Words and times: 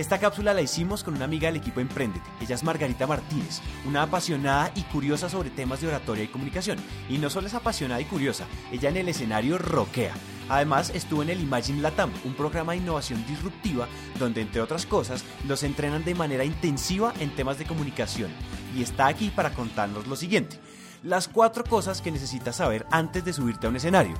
Esta 0.00 0.18
cápsula 0.18 0.54
la 0.54 0.62
hicimos 0.62 1.04
con 1.04 1.12
una 1.12 1.26
amiga 1.26 1.48
del 1.48 1.60
equipo 1.60 1.78
Emprendete. 1.78 2.24
Ella 2.40 2.54
es 2.54 2.64
Margarita 2.64 3.06
Martínez, 3.06 3.60
una 3.84 4.04
apasionada 4.04 4.72
y 4.74 4.80
curiosa 4.84 5.28
sobre 5.28 5.50
temas 5.50 5.82
de 5.82 5.88
oratoria 5.88 6.24
y 6.24 6.28
comunicación. 6.28 6.78
Y 7.10 7.18
no 7.18 7.28
solo 7.28 7.48
es 7.48 7.52
apasionada 7.52 8.00
y 8.00 8.06
curiosa, 8.06 8.46
ella 8.72 8.88
en 8.88 8.96
el 8.96 9.10
escenario 9.10 9.58
roquea. 9.58 10.14
Además, 10.48 10.90
estuvo 10.94 11.22
en 11.22 11.28
el 11.28 11.42
Imagine 11.42 11.82
Latam, 11.82 12.10
un 12.24 12.32
programa 12.32 12.72
de 12.72 12.78
innovación 12.78 13.26
disruptiva 13.26 13.88
donde, 14.18 14.40
entre 14.40 14.62
otras 14.62 14.86
cosas, 14.86 15.22
los 15.46 15.62
entrenan 15.64 16.02
de 16.02 16.14
manera 16.14 16.46
intensiva 16.46 17.12
en 17.20 17.36
temas 17.36 17.58
de 17.58 17.66
comunicación. 17.66 18.30
Y 18.74 18.82
está 18.82 19.06
aquí 19.06 19.28
para 19.28 19.52
contarnos 19.52 20.06
lo 20.06 20.16
siguiente. 20.16 20.58
Las 21.02 21.28
cuatro 21.28 21.62
cosas 21.62 22.00
que 22.00 22.10
necesitas 22.10 22.56
saber 22.56 22.86
antes 22.90 23.22
de 23.22 23.34
subirte 23.34 23.66
a 23.66 23.68
un 23.68 23.76
escenario 23.76 24.14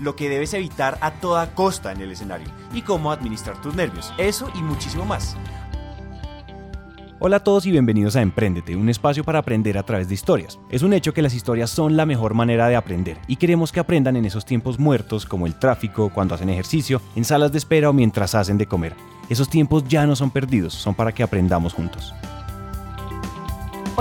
lo 0.00 0.16
que 0.16 0.28
debes 0.28 0.54
evitar 0.54 0.98
a 1.00 1.12
toda 1.12 1.54
costa 1.54 1.92
en 1.92 2.00
el 2.00 2.10
escenario 2.10 2.48
y 2.72 2.82
cómo 2.82 3.12
administrar 3.12 3.60
tus 3.60 3.74
nervios. 3.74 4.12
Eso 4.18 4.50
y 4.54 4.62
muchísimo 4.62 5.04
más. 5.04 5.36
Hola 7.22 7.36
a 7.36 7.44
todos 7.44 7.66
y 7.66 7.70
bienvenidos 7.70 8.16
a 8.16 8.22
Emprendete, 8.22 8.74
un 8.74 8.88
espacio 8.88 9.24
para 9.24 9.40
aprender 9.40 9.76
a 9.76 9.82
través 9.82 10.08
de 10.08 10.14
historias. 10.14 10.58
Es 10.70 10.80
un 10.80 10.94
hecho 10.94 11.12
que 11.12 11.20
las 11.20 11.34
historias 11.34 11.68
son 11.68 11.94
la 11.94 12.06
mejor 12.06 12.32
manera 12.32 12.66
de 12.68 12.76
aprender 12.76 13.18
y 13.26 13.36
queremos 13.36 13.72
que 13.72 13.80
aprendan 13.80 14.16
en 14.16 14.24
esos 14.24 14.46
tiempos 14.46 14.78
muertos 14.78 15.26
como 15.26 15.46
el 15.46 15.58
tráfico, 15.58 16.10
cuando 16.14 16.34
hacen 16.34 16.48
ejercicio, 16.48 17.02
en 17.14 17.26
salas 17.26 17.52
de 17.52 17.58
espera 17.58 17.90
o 17.90 17.92
mientras 17.92 18.34
hacen 18.34 18.56
de 18.56 18.64
comer. 18.64 18.94
Esos 19.28 19.50
tiempos 19.50 19.84
ya 19.86 20.06
no 20.06 20.16
son 20.16 20.30
perdidos, 20.30 20.72
son 20.72 20.94
para 20.94 21.12
que 21.12 21.22
aprendamos 21.22 21.74
juntos. 21.74 22.14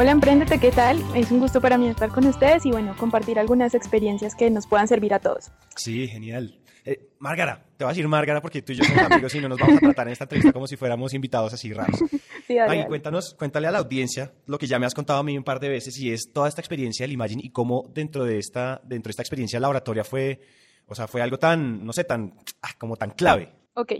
Hola 0.02 0.12
Emprendete, 0.12 0.62
¿qué 0.62 0.72
tal? 0.72 1.04
Es 1.14 1.30
un 1.30 1.42
gusto 1.42 1.60
para 1.60 1.78
mí 1.78 1.90
estar 1.90 2.10
con 2.10 2.26
ustedes 2.26 2.66
y 2.66 2.72
bueno, 2.72 2.96
compartir 2.98 3.38
algunas 3.38 3.76
experiencias 3.76 4.34
que 4.34 4.50
nos 4.50 4.66
puedan 4.66 4.88
servir 4.88 5.14
a 5.14 5.20
todos. 5.20 5.52
Sí, 5.76 6.08
genial. 6.08 6.58
Eh, 6.86 7.10
Márgara, 7.20 7.66
te 7.76 7.84
voy 7.84 7.90
a 7.90 7.94
decir 7.94 8.08
Márgara 8.08 8.42
porque 8.42 8.62
tú 8.62 8.72
y 8.72 8.76
yo 8.76 8.86
somos 8.86 9.04
amigos 9.12 9.36
y 9.36 9.42
no 9.42 9.50
nos 9.50 9.60
vamos 9.60 9.76
a 9.76 9.80
tratar 9.82 10.08
en 10.08 10.14
esta 10.14 10.24
entrevista 10.24 10.54
como 10.54 10.68
si 10.68 10.78
fuéramos 10.78 11.14
invitados 11.14 11.54
así 11.54 11.74
raros. 11.74 12.00
Sí, 12.48 12.56
dale, 12.56 12.88
cuéntanos, 12.88 13.36
cuéntale 13.36 13.68
a 13.68 13.72
la 13.72 13.80
audiencia 13.80 14.32
lo 14.48 14.58
que 14.58 14.68
ya 14.68 14.80
me 14.80 14.86
has 14.86 14.96
contado 14.96 15.20
a 15.20 15.24
mí 15.24 15.38
un 15.38 15.44
par 15.44 15.60
de 15.60 15.68
veces 15.68 16.00
y 16.00 16.14
es 16.14 16.32
toda 16.34 16.48
esta 16.48 16.62
experiencia 16.62 17.04
del 17.04 17.12
Imagine 17.12 17.42
y 17.44 17.52
cómo 17.52 17.84
dentro 17.94 18.24
de 18.24 18.40
esta, 18.40 18.82
dentro 18.86 19.10
de 19.10 19.12
esta 19.12 19.22
experiencia 19.22 19.60
laboratoria 19.60 20.06
fue, 20.06 20.40
o 20.88 20.96
sea, 20.96 21.08
fue 21.08 21.22
algo 21.22 21.38
tan, 21.38 21.86
no 21.86 21.92
sé, 21.92 22.06
tan, 22.06 22.36
ah, 22.62 22.72
como 22.78 22.96
tan 22.96 23.12
clave. 23.12 23.52
Ok. 23.74 23.92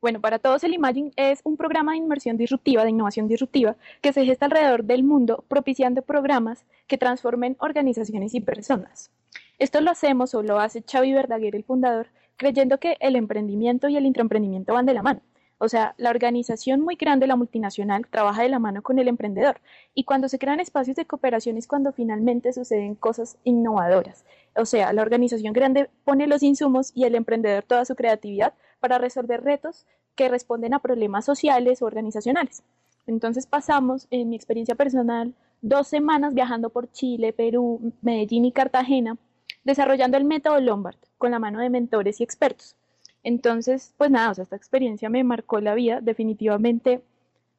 Bueno, 0.00 0.20
para 0.20 0.38
todos 0.38 0.62
el 0.62 0.74
Imagine 0.74 1.10
es 1.16 1.40
un 1.42 1.56
programa 1.56 1.90
de 1.92 1.98
inmersión 1.98 2.36
disruptiva, 2.36 2.84
de 2.84 2.90
innovación 2.90 3.26
disruptiva, 3.26 3.74
que 4.00 4.12
se 4.12 4.24
gesta 4.24 4.46
alrededor 4.46 4.84
del 4.84 5.02
mundo 5.02 5.44
propiciando 5.48 6.02
programas 6.02 6.64
que 6.86 6.98
transformen 6.98 7.56
organizaciones 7.58 8.32
y 8.34 8.40
personas. 8.40 9.10
Esto 9.58 9.80
lo 9.80 9.90
hacemos 9.90 10.36
o 10.36 10.44
lo 10.44 10.60
hace 10.60 10.84
Xavi 10.88 11.12
Verdaguer, 11.12 11.56
el 11.56 11.64
fundador, 11.64 12.06
creyendo 12.36 12.78
que 12.78 12.96
el 13.00 13.16
emprendimiento 13.16 13.88
y 13.88 13.96
el 13.96 14.06
intraemprendimiento 14.06 14.72
van 14.72 14.86
de 14.86 14.94
la 14.94 15.02
mano. 15.02 15.20
O 15.60 15.68
sea, 15.68 15.94
la 15.96 16.10
organización 16.10 16.80
muy 16.80 16.94
grande, 16.94 17.26
la 17.26 17.34
multinacional, 17.34 18.06
trabaja 18.06 18.42
de 18.42 18.50
la 18.50 18.60
mano 18.60 18.82
con 18.82 19.00
el 19.00 19.08
emprendedor. 19.08 19.60
Y 19.92 20.04
cuando 20.04 20.28
se 20.28 20.38
crean 20.38 20.60
espacios 20.60 20.94
de 20.94 21.06
cooperación 21.06 21.56
es 21.56 21.66
cuando 21.66 21.90
finalmente 21.90 22.52
suceden 22.52 22.94
cosas 22.94 23.36
innovadoras. 23.42 24.24
O 24.54 24.64
sea, 24.64 24.92
la 24.92 25.02
organización 25.02 25.52
grande 25.52 25.90
pone 26.04 26.28
los 26.28 26.44
insumos 26.44 26.92
y 26.94 27.02
el 27.02 27.16
emprendedor 27.16 27.64
toda 27.64 27.84
su 27.84 27.96
creatividad 27.96 28.54
para 28.80 28.98
resolver 28.98 29.42
retos 29.42 29.86
que 30.14 30.28
responden 30.28 30.74
a 30.74 30.80
problemas 30.80 31.24
sociales 31.24 31.82
o 31.82 31.86
organizacionales. 31.86 32.62
Entonces 33.06 33.46
pasamos, 33.46 34.06
en 34.10 34.28
mi 34.28 34.36
experiencia 34.36 34.74
personal, 34.74 35.34
dos 35.62 35.88
semanas 35.88 36.34
viajando 36.34 36.70
por 36.70 36.90
Chile, 36.90 37.32
Perú, 37.32 37.92
Medellín 38.02 38.44
y 38.44 38.52
Cartagena, 38.52 39.16
desarrollando 39.64 40.16
el 40.16 40.24
método 40.24 40.60
Lombard 40.60 40.96
con 41.16 41.30
la 41.30 41.38
mano 41.38 41.60
de 41.60 41.70
mentores 41.70 42.20
y 42.20 42.24
expertos. 42.24 42.76
Entonces, 43.22 43.94
pues 43.96 44.10
nada, 44.10 44.32
esta 44.40 44.56
experiencia 44.56 45.08
me 45.08 45.24
marcó 45.24 45.60
la 45.60 45.74
vida, 45.74 46.00
definitivamente 46.00 47.02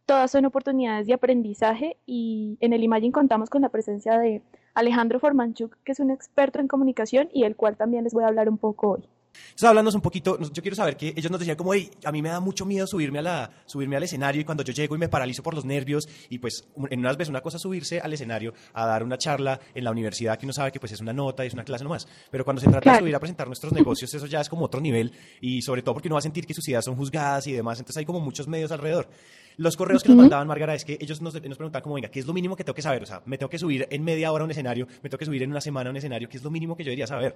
todas 0.10 0.32
son 0.32 0.46
oportunidades 0.46 1.06
de 1.06 1.14
aprendizaje 1.14 1.98
y 2.08 2.58
en 2.62 2.74
el 2.74 2.84
Imagine 2.84 3.12
contamos 3.12 3.48
con 3.52 3.62
la 3.62 3.70
presencia 3.70 4.18
de 4.18 4.42
Alejandro 4.74 5.20
Formanchuk, 5.20 5.78
que 5.84 5.92
es 5.92 6.00
un 6.00 6.10
experto 6.10 6.60
en 6.60 6.68
comunicación 6.68 7.30
y 7.32 7.44
el 7.44 7.56
cual 7.56 7.78
también 7.78 8.06
les 8.06 8.14
voy 8.16 8.24
a 8.24 8.28
hablar 8.28 8.50
un 8.50 8.58
poco 8.58 8.90
hoy. 8.90 9.04
Entonces, 9.34 9.70
hablando 9.70 9.92
un 9.92 10.02
poquito, 10.02 10.40
yo 10.40 10.62
quiero 10.62 10.76
saber 10.76 10.98
que 10.98 11.14
ellos 11.16 11.32
nos 11.32 11.40
decían 11.40 11.58
como, 11.58 11.74
hey, 11.74 11.90
a 12.04 12.12
mí 12.12 12.22
me 12.22 12.30
da 12.30 12.40
mucho 12.40 12.66
miedo 12.66 12.88
subirme, 12.88 13.20
a 13.20 13.22
la, 13.22 13.52
subirme 13.66 13.96
al 13.96 14.04
escenario 14.04 14.42
y 14.42 14.46
cuando 14.46 14.64
yo 14.64 14.74
llego 14.74 14.96
y 14.96 14.98
me 14.98 15.10
paralizo 15.10 15.44
por 15.44 15.54
los 15.54 15.66
nervios 15.66 16.08
y 16.30 16.40
pues 16.40 16.68
en 16.90 17.00
unas 17.00 17.18
veces 17.18 17.30
una 17.30 17.42
cosa 17.42 17.58
es 17.58 17.64
subirse 17.64 18.00
al 18.00 18.14
escenario 18.14 18.54
a 18.74 18.86
dar 18.86 19.04
una 19.04 19.18
charla 19.18 19.60
en 19.74 19.84
la 19.84 19.92
universidad 19.92 20.38
que 20.38 20.46
uno 20.46 20.54
sabe 20.54 20.72
que 20.72 20.80
pues 20.80 20.92
es 20.92 21.02
una 21.02 21.14
nota 21.14 21.44
y 21.44 21.48
es 21.48 21.54
una 21.54 21.64
clase 21.64 21.84
nomás, 21.84 22.08
pero 22.32 22.44
cuando 22.44 22.62
se 22.62 22.70
trata 22.70 22.94
de 22.94 23.00
subir 23.00 23.16
a 23.16 23.20
presentar 23.20 23.48
nuestros 23.48 23.74
negocios 23.74 24.14
eso 24.14 24.26
ya 24.26 24.42
es 24.42 24.50
como 24.50 24.66
otro 24.66 24.80
nivel 24.80 25.12
y 25.42 25.62
sobre 25.62 25.82
todo 25.82 25.94
porque 25.94 26.08
uno 26.08 26.16
va 26.16 26.20
a 26.20 26.24
sentir 26.24 26.46
que 26.46 26.54
sus 26.54 26.68
ideas 26.68 26.86
son 26.86 26.96
juzgadas 26.96 27.48
y 27.48 27.54
demás, 27.54 27.80
entonces 27.80 27.98
hay 27.98 28.06
como 28.06 28.20
muchos 28.20 28.48
medios 28.48 28.72
alrededor. 28.72 29.10
Los 29.58 29.76
correos 29.76 30.04
que 30.04 30.10
nos 30.10 30.20
mandaban, 30.20 30.48
Margarita, 30.48 30.74
es 30.74 30.86
que 30.86 30.98
ellos 31.02 31.22
nos, 31.22 31.34
nos 31.34 31.58
preguntaban 31.58 31.84
como, 31.84 31.96
venga, 31.96 32.08
¿qué 32.08 32.22
es 32.22 32.26
lo 32.26 32.32
mínimo 32.32 32.56
que 32.56 32.64
tengo 32.64 32.76
que 32.76 32.82
saber? 32.82 33.04
O 33.04 33.06
sea, 33.06 33.22
me 33.26 33.38
tengo 33.38 33.50
que 33.50 33.60
subir 33.60 33.86
en 33.92 34.04
media 34.06 34.32
hora 34.32 34.44
a 34.44 34.46
un 34.46 34.52
escenario, 34.52 34.88
me 35.04 35.10
tengo 35.10 35.18
que 35.18 35.26
subir 35.26 35.44
en 35.44 35.52
una 35.52 35.60
semana 35.60 35.90
a 35.90 35.92
un 35.92 35.98
escenario, 35.98 36.30
¿qué 36.30 36.38
es 36.38 36.44
lo 36.44 36.50
mínimo 36.50 36.78
que 36.78 36.86
yo 36.86 36.92
debería 36.92 37.08
saber? 37.08 37.36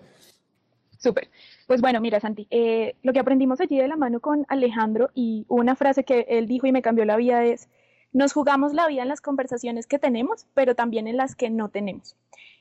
Súper. 1.03 1.29
Pues 1.67 1.81
bueno, 1.81 1.99
mira, 1.99 2.21
Santi, 2.21 2.47
eh, 2.49 2.95
lo 3.03 3.11
que 3.11 3.19
aprendimos 3.19 3.59
allí 3.59 3.77
de 3.77 3.89
la 3.89 3.97
mano 3.97 4.21
con 4.21 4.45
Alejandro 4.47 5.09
y 5.13 5.45
una 5.49 5.75
frase 5.75 6.05
que 6.05 6.25
él 6.29 6.47
dijo 6.47 6.65
y 6.65 6.71
me 6.71 6.81
cambió 6.81 7.03
la 7.03 7.17
vida 7.17 7.43
es, 7.43 7.67
nos 8.13 8.31
jugamos 8.31 8.73
la 8.73 8.87
vida 8.87 9.01
en 9.01 9.09
las 9.09 9.19
conversaciones 9.19 9.85
que 9.85 9.99
tenemos, 9.99 10.45
pero 10.53 10.75
también 10.75 11.07
en 11.07 11.17
las 11.17 11.35
que 11.35 11.49
no 11.49 11.67
tenemos. 11.67 12.15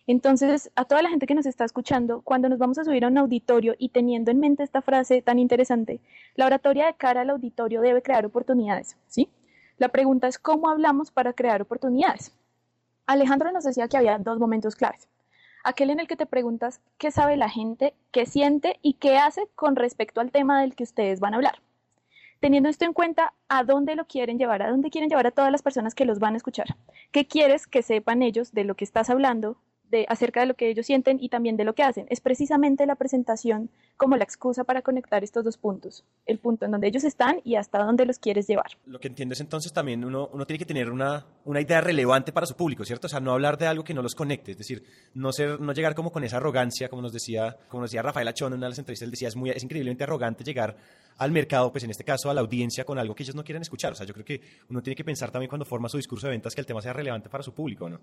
Entonces, 0.08 0.72
a 0.74 0.86
toda 0.86 1.02
la 1.02 1.10
gente 1.10 1.26
que 1.26 1.36
nos 1.36 1.46
está 1.46 1.64
escuchando, 1.64 2.22
cuando 2.22 2.48
nos 2.48 2.58
vamos 2.58 2.78
a 2.78 2.84
subir 2.84 3.04
a 3.04 3.08
un 3.08 3.18
auditorio 3.18 3.76
y 3.78 3.90
teniendo 3.90 4.32
en 4.32 4.40
mente 4.40 4.64
esta 4.64 4.82
frase 4.82 5.22
tan 5.22 5.38
interesante, 5.38 6.00
la 6.34 6.46
oratoria 6.46 6.86
de 6.86 6.94
cara 6.94 7.20
al 7.20 7.30
auditorio 7.30 7.80
debe 7.80 8.02
crear 8.02 8.26
oportunidades, 8.26 8.96
¿sí? 9.06 9.28
La 9.78 9.90
pregunta 9.90 10.26
es 10.26 10.40
cómo 10.40 10.68
hablamos 10.68 11.12
para 11.12 11.32
crear 11.32 11.62
oportunidades. 11.62 12.34
Alejandro 13.06 13.52
nos 13.52 13.62
decía 13.62 13.86
que 13.86 13.98
había 13.98 14.18
dos 14.18 14.40
momentos 14.40 14.74
claves 14.74 15.11
aquel 15.64 15.90
en 15.90 16.00
el 16.00 16.06
que 16.06 16.16
te 16.16 16.26
preguntas 16.26 16.80
qué 16.98 17.10
sabe 17.10 17.36
la 17.36 17.48
gente, 17.48 17.94
qué 18.10 18.26
siente 18.26 18.78
y 18.82 18.94
qué 18.94 19.18
hace 19.18 19.48
con 19.54 19.76
respecto 19.76 20.20
al 20.20 20.30
tema 20.30 20.60
del 20.60 20.74
que 20.74 20.84
ustedes 20.84 21.20
van 21.20 21.34
a 21.34 21.36
hablar. 21.36 21.60
Teniendo 22.40 22.68
esto 22.68 22.84
en 22.84 22.92
cuenta, 22.92 23.34
¿a 23.48 23.62
dónde 23.62 23.94
lo 23.94 24.06
quieren 24.06 24.38
llevar? 24.38 24.62
¿A 24.62 24.70
dónde 24.70 24.90
quieren 24.90 25.08
llevar 25.08 25.28
a 25.28 25.30
todas 25.30 25.52
las 25.52 25.62
personas 25.62 25.94
que 25.94 26.04
los 26.04 26.18
van 26.18 26.34
a 26.34 26.38
escuchar? 26.38 26.76
¿Qué 27.12 27.26
quieres 27.26 27.66
que 27.68 27.82
sepan 27.82 28.22
ellos 28.22 28.52
de 28.52 28.64
lo 28.64 28.74
que 28.74 28.84
estás 28.84 29.10
hablando, 29.10 29.58
acerca 30.08 30.40
de 30.40 30.46
lo 30.46 30.54
que 30.54 30.68
ellos 30.68 30.86
sienten 30.86 31.18
y 31.20 31.28
también 31.28 31.56
de 31.56 31.64
lo 31.64 31.74
que 31.74 31.82
hacen. 31.82 32.06
Es 32.10 32.20
precisamente 32.20 32.86
la 32.86 32.96
presentación 32.96 33.70
como 33.96 34.16
la 34.16 34.24
excusa 34.24 34.64
para 34.64 34.82
conectar 34.82 35.22
estos 35.22 35.44
dos 35.44 35.56
puntos, 35.56 36.04
el 36.26 36.38
punto 36.38 36.64
en 36.64 36.72
donde 36.72 36.88
ellos 36.88 37.04
están 37.04 37.40
y 37.44 37.56
hasta 37.56 37.78
dónde 37.84 38.04
los 38.04 38.18
quieres 38.18 38.46
llevar. 38.46 38.66
Lo 38.86 38.98
que 38.98 39.08
entiendes 39.08 39.40
entonces 39.40 39.72
también 39.72 40.04
uno, 40.04 40.28
uno 40.32 40.46
tiene 40.46 40.58
que 40.58 40.64
tener 40.64 40.90
una, 40.90 41.26
una 41.44 41.60
idea 41.60 41.80
relevante 41.80 42.32
para 42.32 42.46
su 42.46 42.56
público, 42.56 42.84
¿cierto? 42.84 43.06
O 43.06 43.10
sea, 43.10 43.20
no 43.20 43.32
hablar 43.32 43.58
de 43.58 43.66
algo 43.66 43.84
que 43.84 43.94
no 43.94 44.02
los 44.02 44.14
conecte, 44.14 44.52
es 44.52 44.58
decir, 44.58 44.82
no, 45.14 45.32
ser, 45.32 45.60
no 45.60 45.72
llegar 45.72 45.94
como 45.94 46.10
con 46.10 46.24
esa 46.24 46.38
arrogancia, 46.38 46.88
como 46.88 47.02
nos 47.02 47.12
decía, 47.12 47.56
como 47.68 47.84
decía 47.84 48.02
Rafael 48.02 48.28
Achón 48.28 48.52
en 48.52 48.58
una 48.58 48.66
de 48.66 48.70
las 48.70 48.78
entrevistas, 48.78 49.06
él 49.06 49.10
decía, 49.10 49.28
es, 49.28 49.36
muy, 49.36 49.50
es 49.50 49.62
increíblemente 49.62 50.04
arrogante 50.04 50.44
llegar 50.44 50.76
al 51.18 51.30
mercado, 51.30 51.70
pues 51.70 51.84
en 51.84 51.90
este 51.90 52.04
caso 52.04 52.30
a 52.30 52.34
la 52.34 52.40
audiencia, 52.40 52.84
con 52.84 52.98
algo 52.98 53.14
que 53.14 53.22
ellos 53.22 53.34
no 53.34 53.44
quieren 53.44 53.62
escuchar. 53.62 53.92
O 53.92 53.94
sea, 53.94 54.06
yo 54.06 54.14
creo 54.14 54.24
que 54.24 54.40
uno 54.68 54.82
tiene 54.82 54.96
que 54.96 55.04
pensar 55.04 55.30
también 55.30 55.48
cuando 55.48 55.64
forma 55.64 55.88
su 55.88 55.96
discurso 55.96 56.26
de 56.26 56.32
ventas 56.32 56.54
que 56.54 56.60
el 56.60 56.66
tema 56.66 56.80
sea 56.80 56.92
relevante 56.92 57.28
para 57.28 57.42
su 57.42 57.52
público, 57.52 57.88
¿no? 57.88 58.00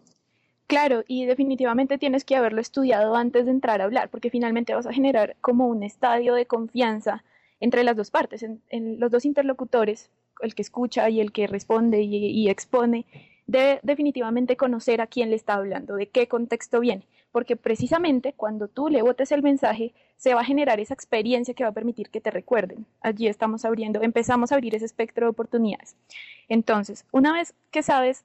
Claro, 0.69 1.03
y 1.07 1.25
definitivamente 1.25 1.97
tienes 1.97 2.23
que 2.23 2.35
haberlo 2.35 2.61
estudiado 2.61 3.15
antes 3.15 3.45
de 3.45 3.51
entrar 3.51 3.81
a 3.81 3.85
hablar, 3.85 4.09
porque 4.09 4.29
finalmente 4.29 4.75
vas 4.75 4.85
a 4.85 4.93
generar 4.93 5.35
como 5.41 5.65
un 5.65 5.81
estadio 5.81 6.35
de 6.35 6.45
confianza 6.45 7.23
entre 7.59 7.83
las 7.83 7.95
dos 7.95 8.11
partes, 8.11 8.43
en, 8.43 8.99
los 8.99 9.09
dos 9.09 9.25
interlocutores, 9.25 10.11
el 10.41 10.53
que 10.53 10.61
escucha 10.61 11.09
y 11.09 11.21
el 11.21 11.31
que 11.31 11.47
responde 11.47 12.03
y, 12.03 12.47
expone, 12.49 13.07
debe 13.47 13.79
definitivamente 13.81 14.57
conocer 14.57 15.01
a 15.01 15.07
quién 15.07 15.31
le 15.31 15.37
está 15.37 15.55
hablando, 15.55 15.95
de 15.95 16.09
qué 16.09 16.27
contexto 16.27 16.81
viene, 16.81 17.07
porque 17.31 17.55
precisamente 17.55 18.33
cuando 18.33 18.67
tú 18.67 18.89
le 18.89 19.01
botes 19.01 19.31
el 19.31 19.41
mensaje, 19.41 19.95
se 20.17 20.35
va 20.35 20.41
a 20.41 20.45
generar 20.45 20.79
esa 20.79 20.93
experiencia 20.93 21.55
que 21.55 21.63
va 21.63 21.71
a 21.71 21.73
permitir 21.73 22.11
que 22.11 22.21
te 22.21 22.29
recuerden. 22.29 22.85
Allí 23.01 23.27
estamos 23.27 23.65
abriendo, 23.65 24.03
empezamos 24.03 24.51
a 24.51 24.55
abrir 24.55 24.75
ese 24.75 24.85
espectro 24.85 25.25
de 25.25 25.31
oportunidades. 25.31 25.95
Entonces, 26.47 27.05
una 27.11 27.33
vez 27.33 27.55
que 27.71 27.81
sabes 27.81 28.23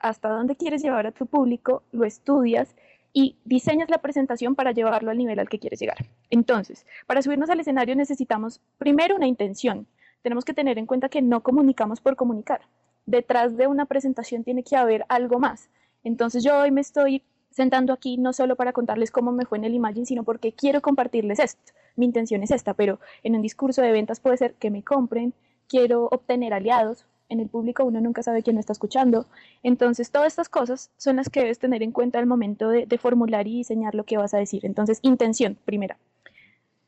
hasta 0.00 0.28
dónde 0.28 0.56
quieres 0.56 0.82
llevar 0.82 1.06
a 1.06 1.12
tu 1.12 1.26
público, 1.26 1.82
lo 1.92 2.04
estudias 2.04 2.74
y 3.12 3.36
diseñas 3.44 3.90
la 3.90 3.98
presentación 3.98 4.54
para 4.54 4.72
llevarlo 4.72 5.10
al 5.10 5.18
nivel 5.18 5.38
al 5.38 5.48
que 5.48 5.58
quieres 5.58 5.80
llegar. 5.80 5.98
Entonces, 6.30 6.86
para 7.06 7.22
subirnos 7.22 7.50
al 7.50 7.60
escenario 7.60 7.94
necesitamos 7.94 8.60
primero 8.78 9.16
una 9.16 9.26
intención. 9.26 9.86
Tenemos 10.22 10.44
que 10.44 10.54
tener 10.54 10.78
en 10.78 10.86
cuenta 10.86 11.08
que 11.08 11.22
no 11.22 11.42
comunicamos 11.42 12.00
por 12.00 12.16
comunicar. 12.16 12.62
Detrás 13.06 13.56
de 13.56 13.66
una 13.66 13.86
presentación 13.86 14.42
tiene 14.42 14.64
que 14.64 14.76
haber 14.76 15.04
algo 15.08 15.38
más. 15.38 15.68
Entonces 16.02 16.42
yo 16.42 16.58
hoy 16.58 16.70
me 16.70 16.80
estoy 16.80 17.22
sentando 17.50 17.92
aquí 17.92 18.16
no 18.16 18.32
solo 18.32 18.56
para 18.56 18.72
contarles 18.72 19.12
cómo 19.12 19.30
me 19.30 19.44
fue 19.44 19.58
en 19.58 19.64
el 19.64 19.74
Imagine, 19.74 20.06
sino 20.06 20.24
porque 20.24 20.52
quiero 20.52 20.82
compartirles 20.82 21.38
esto. 21.38 21.72
Mi 21.94 22.06
intención 22.06 22.42
es 22.42 22.50
esta, 22.50 22.74
pero 22.74 22.98
en 23.22 23.36
un 23.36 23.42
discurso 23.42 23.80
de 23.80 23.92
ventas 23.92 24.18
puede 24.18 24.36
ser 24.36 24.54
que 24.54 24.70
me 24.70 24.82
compren, 24.82 25.34
quiero 25.68 26.06
obtener 26.06 26.52
aliados, 26.52 27.06
en 27.28 27.40
el 27.40 27.48
público 27.48 27.84
uno 27.84 28.00
nunca 28.00 28.22
sabe 28.22 28.42
quién 28.42 28.58
está 28.58 28.72
escuchando. 28.72 29.26
Entonces, 29.62 30.10
todas 30.10 30.28
estas 30.28 30.48
cosas 30.48 30.90
son 30.96 31.16
las 31.16 31.28
que 31.30 31.40
debes 31.40 31.58
tener 31.58 31.82
en 31.82 31.92
cuenta 31.92 32.18
al 32.18 32.26
momento 32.26 32.68
de, 32.68 32.86
formular 32.98 33.46
y 33.46 33.56
diseñar 33.56 33.94
lo 33.94 34.04
que 34.04 34.16
vas 34.16 34.34
a 34.34 34.38
decir. 34.38 34.64
Entonces, 34.64 34.98
intención, 35.02 35.56
primera. 35.64 35.98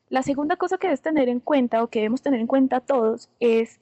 La 0.09 0.23
segunda 0.23 0.55
cosa 0.55 0.77
que 0.77 0.87
debes 0.87 1.01
tener 1.01 1.27
en 1.27 1.39
cuenta 1.39 1.83
o 1.83 1.87
que 1.87 1.99
debemos 1.99 2.21
tener 2.21 2.39
en 2.39 2.47
cuenta 2.47 2.79
todos 2.79 3.29
es 3.39 3.79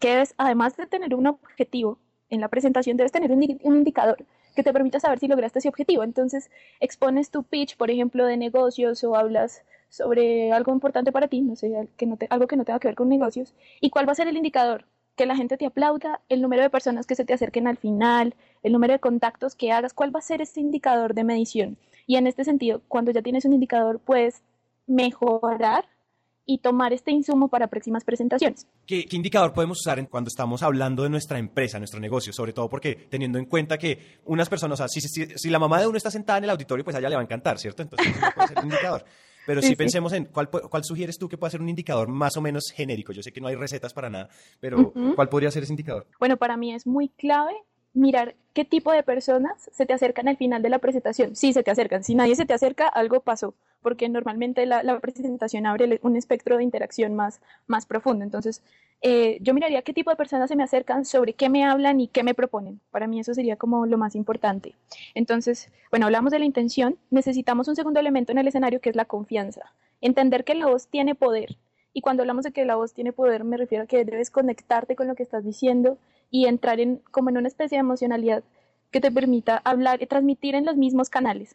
que 0.00 0.08
debes, 0.08 0.34
además 0.36 0.76
de 0.76 0.86
tener 0.86 1.14
un 1.14 1.28
objetivo 1.28 1.98
en 2.30 2.40
la 2.40 2.48
presentación, 2.48 2.96
debes 2.96 3.12
tener 3.12 3.30
un, 3.30 3.42
indicador 3.42 4.24
que 4.56 4.62
te 4.62 4.72
permita 4.72 4.98
saber 4.98 5.18
si 5.18 5.28
lograste 5.28 5.60
ese 5.60 5.68
objetivo. 5.68 6.02
Entonces, 6.02 6.50
expones 6.80 7.30
tu 7.30 7.44
pitch, 7.44 7.76
por 7.76 7.90
ejemplo, 7.90 8.26
de 8.26 8.36
negocios 8.36 9.04
o 9.04 9.14
hablas 9.14 9.62
sobre 9.88 10.52
algo 10.52 10.72
importante 10.72 11.12
para 11.12 11.28
ti, 11.28 11.42
no 11.42 11.54
sé, 11.54 11.88
que 11.96 12.06
no 12.06 12.18
algo 12.30 12.46
que 12.46 12.56
no 12.56 12.64
tenga 12.64 12.80
que 12.80 12.88
ver 12.88 12.94
con 12.94 13.10
negocios, 13.10 13.54
y 13.80 13.90
cuál 13.90 14.08
va 14.08 14.12
a 14.12 14.14
ser 14.14 14.26
el 14.26 14.38
indicador, 14.38 14.86
que 15.16 15.26
la 15.26 15.36
gente 15.36 15.56
te 15.56 15.66
aplauda, 15.66 16.20
el 16.28 16.40
número 16.40 16.62
de 16.62 16.70
personas 16.70 17.06
que 17.06 17.14
se 17.14 17.24
te 17.24 17.34
acerquen 17.34 17.66
al 17.66 17.76
final, 17.76 18.34
el 18.62 18.72
número 18.72 18.94
de 18.94 18.98
contactos 18.98 19.54
que 19.54 19.72
hagas, 19.72 19.92
cuál 19.92 20.14
va 20.14 20.20
a 20.20 20.22
ser 20.22 20.40
este 20.40 20.60
indicador 20.60 21.14
de 21.14 21.24
medición. 21.24 21.76
Y 22.06 22.16
en 22.16 22.26
este 22.26 22.44
sentido, 22.44 22.82
cuando 22.88 23.10
ya 23.10 23.22
tienes 23.22 23.44
un 23.44 23.52
indicador, 23.52 24.00
puedes 24.00 24.42
mejorar 24.86 25.84
y 26.44 26.58
tomar 26.58 26.92
este 26.92 27.12
insumo 27.12 27.48
para 27.48 27.68
próximas 27.68 28.04
presentaciones. 28.04 28.66
¿Qué, 28.86 29.06
indicador 29.12 29.52
podemos 29.52 29.78
usar 29.80 30.08
cuando 30.08 30.28
estamos 30.28 30.62
hablando 30.62 31.04
de 31.04 31.10
nuestra 31.10 31.38
empresa, 31.38 31.78
nuestro 31.78 32.00
negocio? 32.00 32.32
Sobre 32.32 32.52
todo 32.52 32.68
porque 32.68 32.94
teniendo 33.08 33.38
en 33.38 33.44
cuenta 33.44 33.78
que 33.78 34.18
unas 34.24 34.48
personas, 34.48 34.80
o 34.80 34.88
sea, 34.88 34.88
si, 34.88 35.50
la 35.50 35.58
mamá 35.58 35.80
de 35.80 35.86
uno 35.86 35.96
está 35.96 36.10
sentada 36.10 36.38
en 36.38 36.44
el 36.44 36.50
auditorio, 36.50 36.84
pues 36.84 36.96
a 36.96 36.98
ella 36.98 37.10
le 37.10 37.14
va 37.16 37.22
a 37.22 37.24
encantar, 37.24 37.58
¿cierto? 37.58 37.82
Entonces, 37.82 38.12
puede 38.34 38.48
ser 38.48 38.58
un 38.58 38.64
indicador. 38.64 39.04
Pero 39.46 39.62
si 39.62 39.76
pensemos 39.76 40.12
en 40.12 40.26
cuál, 40.26 40.48
cuál 40.48 40.84
sugieres 40.84 41.18
tú 41.18 41.28
que 41.28 41.38
pueda 41.38 41.50
ser 41.50 41.60
un 41.60 41.68
indicador 41.68 42.08
más 42.08 42.36
o 42.36 42.40
menos 42.40 42.64
genérico. 42.72 43.12
Yo 43.12 43.22
sé 43.22 43.32
que 43.32 43.40
no 43.40 43.48
hay 43.48 43.54
recetas 43.54 43.92
para 43.92 44.10
nada, 44.10 44.28
pero 44.60 44.92
¿cuál 45.14 45.28
podría 45.28 45.50
ser 45.50 45.62
ese 45.64 45.72
indicador? 45.72 46.06
Bueno, 46.18 46.36
para 46.36 46.56
mí 46.56 46.74
es 46.74 46.86
muy 46.86 47.08
clave 47.08 47.52
mirar 47.94 48.34
qué 48.52 48.64
tipo 48.64 48.92
de 48.92 49.02
personas 49.02 49.68
se 49.72 49.86
te 49.86 49.92
acercan 49.92 50.28
al 50.28 50.36
final 50.36 50.62
de 50.62 50.68
la 50.68 50.78
presentación. 50.78 51.36
Sí, 51.36 51.52
se 51.52 51.62
te 51.62 51.70
acercan. 51.70 52.04
Si 52.04 52.14
nadie 52.14 52.36
se 52.36 52.44
te 52.44 52.54
acerca, 52.54 52.88
algo 52.88 53.20
pasó, 53.20 53.54
porque 53.80 54.08
normalmente 54.08 54.66
la, 54.66 55.00
presentación 55.00 55.66
abre 55.66 55.98
un 56.02 56.16
espectro 56.16 56.56
de 56.56 56.62
interacción 56.62 57.14
más, 57.14 57.40
más 57.66 57.86
profundo. 57.86 58.24
Entonces, 58.24 58.62
eh, 59.00 59.38
yo 59.40 59.54
miraría 59.54 59.82
qué 59.82 59.92
tipo 59.92 60.10
de 60.10 60.16
personas 60.16 60.48
se 60.48 60.56
me 60.56 60.62
acercan, 60.62 61.04
sobre 61.04 61.32
qué 61.32 61.48
me 61.48 61.64
hablan 61.64 62.00
y 62.00 62.08
qué 62.08 62.22
me 62.22 62.34
proponen. 62.34 62.80
Para 62.90 63.06
mí 63.06 63.20
eso 63.20 63.34
sería 63.34 63.56
como 63.56 63.86
lo 63.86 63.98
más 63.98 64.14
importante. 64.14 64.74
Entonces, 65.14 65.70
bueno, 65.90 66.06
hablamos 66.06 66.30
de 66.30 66.38
la 66.38 66.44
intención. 66.44 66.96
Necesitamos 67.10 67.68
un 67.68 67.76
segundo 67.76 68.00
elemento 68.00 68.32
en 68.32 68.38
el 68.38 68.48
escenario 68.48 68.80
que 68.80 68.90
es 68.90 68.96
la 68.96 69.06
confianza. 69.06 69.72
Entender 70.00 70.44
que 70.44 70.54
la 70.54 70.66
voz 70.66 70.86
tiene 70.88 71.14
poder. 71.14 71.56
Y 71.94 72.00
cuando 72.00 72.22
hablamos 72.22 72.44
de 72.44 72.52
que 72.52 72.64
la 72.64 72.76
voz 72.76 72.94
tiene 72.94 73.12
poder, 73.12 73.44
me 73.44 73.56
refiero 73.56 73.84
a 73.84 73.86
que 73.86 74.04
debes 74.04 74.30
conectarte 74.30 74.96
con 74.96 75.08
lo 75.08 75.14
que 75.14 75.22
estás 75.22 75.44
diciendo 75.44 75.98
y 76.32 76.46
entrar 76.46 76.80
en, 76.80 76.96
como 77.12 77.30
en 77.30 77.36
una 77.36 77.46
especie 77.46 77.76
de 77.76 77.80
emocionalidad 77.80 78.42
que 78.90 79.00
te 79.00 79.12
permita 79.12 79.58
hablar 79.58 80.02
y 80.02 80.06
transmitir 80.06 80.56
en 80.56 80.64
los 80.64 80.76
mismos 80.76 81.08
canales. 81.08 81.54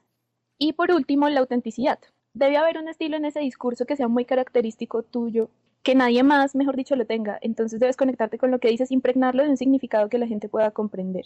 Y 0.57 0.73
por 0.73 0.91
último, 0.91 1.27
la 1.27 1.41
autenticidad. 1.41 1.99
Debe 2.33 2.57
haber 2.57 2.77
un 2.77 2.87
estilo 2.87 3.17
en 3.17 3.25
ese 3.25 3.39
discurso 3.39 3.85
que 3.85 3.95
sea 3.95 4.07
muy 4.07 4.23
característico 4.23 5.03
tuyo, 5.03 5.49
que 5.83 5.95
nadie 5.95 6.23
más, 6.23 6.55
mejor 6.55 6.75
dicho, 6.75 6.95
lo 6.95 7.05
tenga. 7.05 7.39
Entonces 7.41 7.79
debes 7.79 7.97
conectarte 7.97 8.37
con 8.37 8.51
lo 8.51 8.59
que 8.59 8.69
dices, 8.69 8.91
impregnarlo 8.91 9.43
de 9.43 9.49
un 9.49 9.57
significado 9.57 10.09
que 10.09 10.19
la 10.19 10.27
gente 10.27 10.47
pueda 10.47 10.71
comprender. 10.71 11.25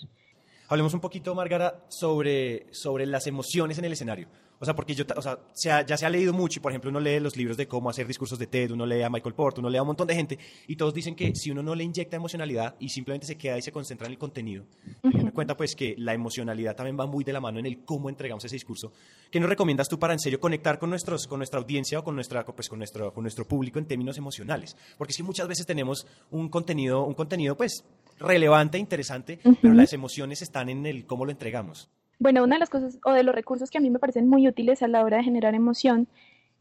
Hablemos 0.69 0.94
un 0.94 1.01
poquito, 1.01 1.36
Margara, 1.36 1.83
sobre, 1.89 2.74
sobre 2.74 3.06
las 3.06 3.27
emociones 3.27 3.77
en 3.77 3.86
el 3.86 3.92
escenario. 3.92 4.27
O 4.61 4.65
sea, 4.65 4.75
porque 4.75 4.93
yo, 4.93 5.05
o 5.15 5.21
sea, 5.53 5.83
ya 5.83 5.97
se 5.97 6.05
ha 6.05 6.09
leído 6.09 6.33
mucho 6.33 6.59
y, 6.59 6.61
por 6.61 6.71
ejemplo, 6.71 6.91
uno 6.91 6.99
lee 6.99 7.19
los 7.19 7.35
libros 7.35 7.57
de 7.57 7.67
cómo 7.67 7.89
hacer 7.89 8.05
discursos 8.05 8.37
de 8.37 8.45
TED, 8.45 8.69
uno 8.69 8.85
lee 8.85 9.01
a 9.01 9.09
Michael 9.09 9.33
Porter, 9.33 9.59
uno 9.59 9.71
lee 9.71 9.79
a 9.79 9.81
un 9.81 9.87
montón 9.87 10.05
de 10.05 10.13
gente 10.13 10.37
y 10.67 10.75
todos 10.75 10.93
dicen 10.93 11.15
que 11.15 11.33
si 11.35 11.49
uno 11.49 11.63
no 11.63 11.73
le 11.73 11.83
inyecta 11.83 12.15
emocionalidad 12.15 12.75
y 12.79 12.89
simplemente 12.89 13.25
se 13.25 13.39
queda 13.39 13.57
y 13.57 13.63
se 13.63 13.71
concentra 13.71 14.05
en 14.05 14.13
el 14.13 14.19
contenido, 14.19 14.65
uh 15.01 15.09
me 15.21 15.31
cuenta 15.31 15.57
pues 15.57 15.75
que 15.75 15.95
la 15.97 16.13
emocionalidad 16.13 16.75
también 16.75 16.99
va 16.99 17.07
muy 17.07 17.23
de 17.23 17.33
la 17.33 17.39
mano 17.39 17.57
en 17.57 17.65
el 17.65 17.83
cómo 17.83 18.07
entregamos 18.07 18.45
ese 18.45 18.55
discurso. 18.55 18.93
¿Qué 19.31 19.39
nos 19.39 19.49
recomiendas 19.49 19.89
tú 19.89 19.97
para 19.97 20.13
en 20.13 20.19
serio 20.19 20.39
conectar 20.39 20.77
con, 20.77 20.91
nuestros, 20.91 21.25
con 21.25 21.39
nuestra 21.39 21.59
audiencia 21.59 21.97
o 21.97 22.03
con, 22.03 22.13
nuestra, 22.13 22.45
pues, 22.45 22.69
con, 22.69 22.77
nuestro, 22.77 23.11
con 23.13 23.23
nuestro 23.23 23.47
público 23.47 23.79
en 23.79 23.85
términos 23.85 24.19
emocionales? 24.19 24.77
Porque 24.95 25.13
sí 25.13 25.23
muchas 25.23 25.47
veces 25.47 25.65
tenemos 25.65 26.05
un 26.29 26.49
contenido, 26.49 27.03
un 27.03 27.15
contenido 27.15 27.57
pues 27.57 27.83
relevante, 28.19 28.77
interesante, 28.77 29.39
pero 29.59 29.73
las 29.73 29.93
emociones 29.93 30.43
están 30.43 30.69
en 30.69 30.85
el 30.85 31.07
cómo 31.07 31.25
lo 31.25 31.31
entregamos. 31.31 31.89
Bueno, 32.21 32.44
una 32.44 32.57
de 32.57 32.59
las 32.59 32.69
cosas 32.69 33.00
o 33.03 33.13
de 33.13 33.23
los 33.23 33.33
recursos 33.33 33.71
que 33.71 33.79
a 33.79 33.81
mí 33.81 33.89
me 33.89 33.97
parecen 33.97 34.29
muy 34.29 34.47
útiles 34.47 34.83
a 34.83 34.88
la 34.88 35.03
hora 35.03 35.18
de 35.18 35.23
generar 35.23 35.56
emoción 35.56 36.07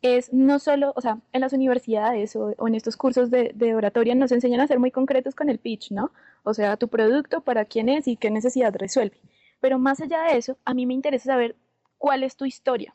es 0.01 0.33
no 0.33 0.59
solo, 0.59 0.95
o 0.97 1.03
sea, 1.03 1.19
en 1.35 1.43
las 1.43 1.53
universidades 1.53 2.35
o, 2.35 2.55
en 2.67 2.75
estos 2.75 2.97
cursos 2.97 3.31
de, 3.31 3.75
oratoria 3.75 4.15
nos 4.15 4.33
enseñan 4.33 4.62
a 4.62 4.67
ser 4.67 4.79
muy 4.79 4.91
concretos 4.91 5.35
con 5.35 5.51
el 5.51 5.59
pitch, 5.59 5.91
¿no? 5.91 6.12
O 6.45 6.55
sea, 6.55 6.79
tu 6.79 6.89
producto, 6.89 7.43
para 7.43 7.67
quién 7.67 7.91
es 7.91 8.09
y 8.09 8.17
qué 8.17 8.31
necesidad 8.31 8.75
resuelve. 8.75 9.21
Pero 9.61 9.79
más 9.79 10.01
allá 10.01 10.23
de 10.23 10.39
eso, 10.39 10.57
a 10.65 10.73
mí 10.73 10.87
me 10.87 10.95
interesa 10.95 11.27
saber 11.27 11.57
cuál 11.99 12.23
es 12.23 12.37
tu 12.37 12.47
historia, 12.47 12.95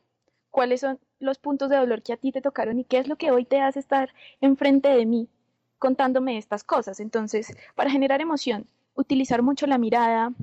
cuáles 0.50 0.82
son 0.82 0.98
los 1.20 1.38
puntos 1.38 1.70
de 1.70 1.78
dolor 1.78 2.02
que 2.02 2.14
a 2.14 2.18
ti 2.18 2.32
te 2.32 2.42
tocaron 2.42 2.80
y 2.80 2.84
qué 2.84 2.98
es 2.98 3.08
lo 3.08 3.16
que 3.16 3.30
hoy 3.30 3.46
te 3.46 3.62
hace 3.62 3.80
estar 3.80 4.10
enfrente 4.42 4.90
de 4.90 5.06
mí 5.06 5.30
contándome 5.78 6.40
estas 6.40 6.64
cosas. 6.64 7.00
Entonces, 7.00 7.56
para 7.76 7.92
generar 7.92 8.22
emoción, 8.22 8.66
utilizar 8.96 9.44
mucho 9.44 9.68
la 9.68 9.78
mirada, 9.78 10.34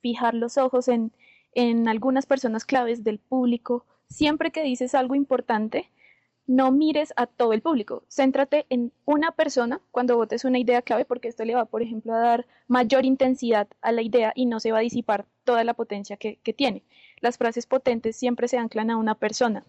fijar 0.00 0.34
los 0.34 0.58
ojos 0.58 0.88
en, 0.88 1.12
en 1.54 1.88
algunas 1.88 2.26
personas 2.26 2.64
claves 2.64 3.04
del 3.04 3.18
público, 3.18 3.84
siempre 4.08 4.50
que 4.50 4.62
dices 4.62 4.94
algo 4.94 5.14
importante, 5.14 5.90
no 6.46 6.72
mires 6.72 7.12
a 7.16 7.26
todo 7.26 7.52
el 7.52 7.62
público, 7.62 8.02
céntrate 8.08 8.66
en 8.68 8.92
una 9.04 9.32
persona 9.32 9.80
cuando 9.90 10.16
votes 10.16 10.44
una 10.44 10.58
idea 10.58 10.82
clave, 10.82 11.04
porque 11.04 11.28
esto 11.28 11.44
le 11.44 11.54
va, 11.54 11.66
por 11.66 11.82
ejemplo, 11.82 12.12
a 12.14 12.18
dar 12.18 12.46
mayor 12.66 13.04
intensidad 13.04 13.68
a 13.80 13.92
la 13.92 14.02
idea 14.02 14.32
y 14.34 14.46
no 14.46 14.58
se 14.60 14.72
va 14.72 14.78
a 14.78 14.82
disipar 14.82 15.26
toda 15.44 15.64
la 15.64 15.74
potencia 15.74 16.16
que, 16.16 16.38
tiene. 16.56 16.82
Las 17.20 17.38
frases 17.38 17.66
potentes 17.66 18.16
siempre 18.16 18.48
se 18.48 18.58
anclan 18.58 18.90
a 18.90 18.96
una 18.96 19.14
persona. 19.14 19.64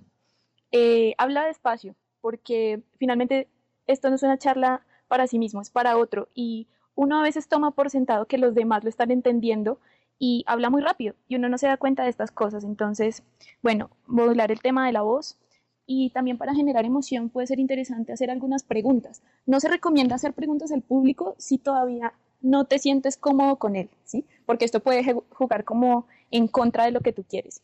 Eh, 0.71 1.13
habla 1.17 1.45
despacio, 1.45 1.95
porque 2.21 2.81
finalmente 2.97 3.47
esto 3.85 4.09
no 4.09 4.15
es 4.15 4.23
una 4.23 4.37
charla 4.37 4.85
para 5.07 5.27
sí 5.27 5.37
mismo, 5.37 5.61
es 5.61 5.69
para 5.69 5.97
otro, 5.97 6.27
y 6.33 6.67
uno 6.95 7.19
a 7.19 7.23
veces 7.23 7.47
toma 7.47 7.71
por 7.71 7.89
sentado 7.89 8.25
que 8.25 8.37
los 8.37 8.55
demás 8.55 8.83
lo 8.83 8.89
están 8.89 9.11
entendiendo 9.11 9.79
y 10.19 10.43
habla 10.47 10.69
muy 10.69 10.81
rápido 10.81 11.15
y 11.27 11.35
uno 11.35 11.49
no 11.49 11.57
se 11.57 11.67
da 11.67 11.77
cuenta 11.77 12.03
de 12.03 12.09
estas 12.09 12.31
cosas. 12.31 12.63
Entonces, 12.63 13.23
bueno, 13.61 13.89
modular 14.05 14.51
el 14.51 14.61
tema 14.61 14.85
de 14.85 14.93
la 14.93 15.01
voz 15.01 15.37
y 15.85 16.11
también 16.11 16.37
para 16.37 16.55
generar 16.55 16.85
emoción 16.85 17.29
puede 17.29 17.47
ser 17.47 17.59
interesante 17.59 18.13
hacer 18.13 18.31
algunas 18.31 18.63
preguntas. 18.63 19.21
No 19.45 19.59
se 19.59 19.69
recomienda 19.69 20.15
hacer 20.15 20.33
preguntas 20.33 20.71
al 20.71 20.81
público 20.81 21.35
si 21.37 21.57
todavía 21.57 22.13
no 22.41 22.65
te 22.65 22.79
sientes 22.79 23.17
cómodo 23.17 23.57
con 23.57 23.75
él, 23.75 23.89
¿sí? 24.03 24.25
Porque 24.45 24.65
esto 24.65 24.81
puede 24.81 25.03
jugar 25.31 25.63
como 25.63 26.07
en 26.31 26.47
contra 26.47 26.85
de 26.85 26.91
lo 26.91 27.01
que 27.01 27.13
tú 27.13 27.23
quieres. 27.23 27.61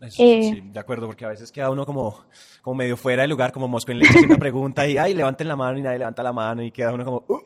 Eh, 0.00 0.10
sí, 0.52 0.60
de 0.60 0.80
acuerdo, 0.80 1.06
porque 1.06 1.24
a 1.24 1.28
veces 1.28 1.50
queda 1.50 1.70
uno 1.70 1.86
como, 1.86 2.24
como 2.62 2.74
medio 2.74 2.96
fuera 2.96 3.22
del 3.22 3.30
lugar, 3.30 3.52
como 3.52 3.68
mosco 3.68 3.92
en 3.92 4.00
leche, 4.00 4.24
una 4.24 4.36
pregunta 4.36 4.86
y, 4.86 4.98
ay, 4.98 5.14
levanten 5.14 5.48
la 5.48 5.56
mano 5.56 5.78
y 5.78 5.82
nadie 5.82 5.98
levanta 5.98 6.22
la 6.22 6.32
mano 6.32 6.62
y 6.62 6.70
queda 6.70 6.92
uno 6.92 7.04
como, 7.04 7.24
uh". 7.28 7.40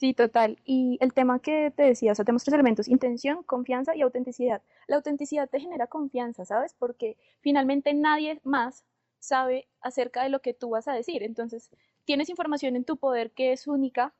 Sí, 0.00 0.14
total. 0.14 0.58
Y 0.64 0.96
el 1.02 1.12
tema 1.12 1.40
que 1.40 1.70
te 1.76 1.82
decía, 1.82 2.12
o 2.12 2.14
sea, 2.14 2.24
tenemos 2.24 2.42
tres 2.44 2.54
elementos, 2.54 2.88
intención, 2.88 3.42
confianza 3.42 3.94
y 3.94 4.00
autenticidad. 4.00 4.62
La 4.86 4.96
autenticidad 4.96 5.48
te 5.48 5.60
genera 5.60 5.86
confianza, 5.88 6.46
¿sabes? 6.46 6.74
Porque 6.78 7.18
finalmente 7.40 7.92
nadie 7.92 8.40
más 8.42 8.84
sabe 9.18 9.68
acerca 9.82 10.22
de 10.22 10.30
lo 10.30 10.40
que 10.40 10.54
tú 10.54 10.70
vas 10.70 10.88
a 10.88 10.94
decir. 10.94 11.22
Entonces, 11.22 11.70
tienes 12.06 12.30
información 12.30 12.76
en 12.76 12.84
tu 12.84 12.96
poder 12.96 13.30
que 13.32 13.52
es 13.52 13.66
única 13.66 14.14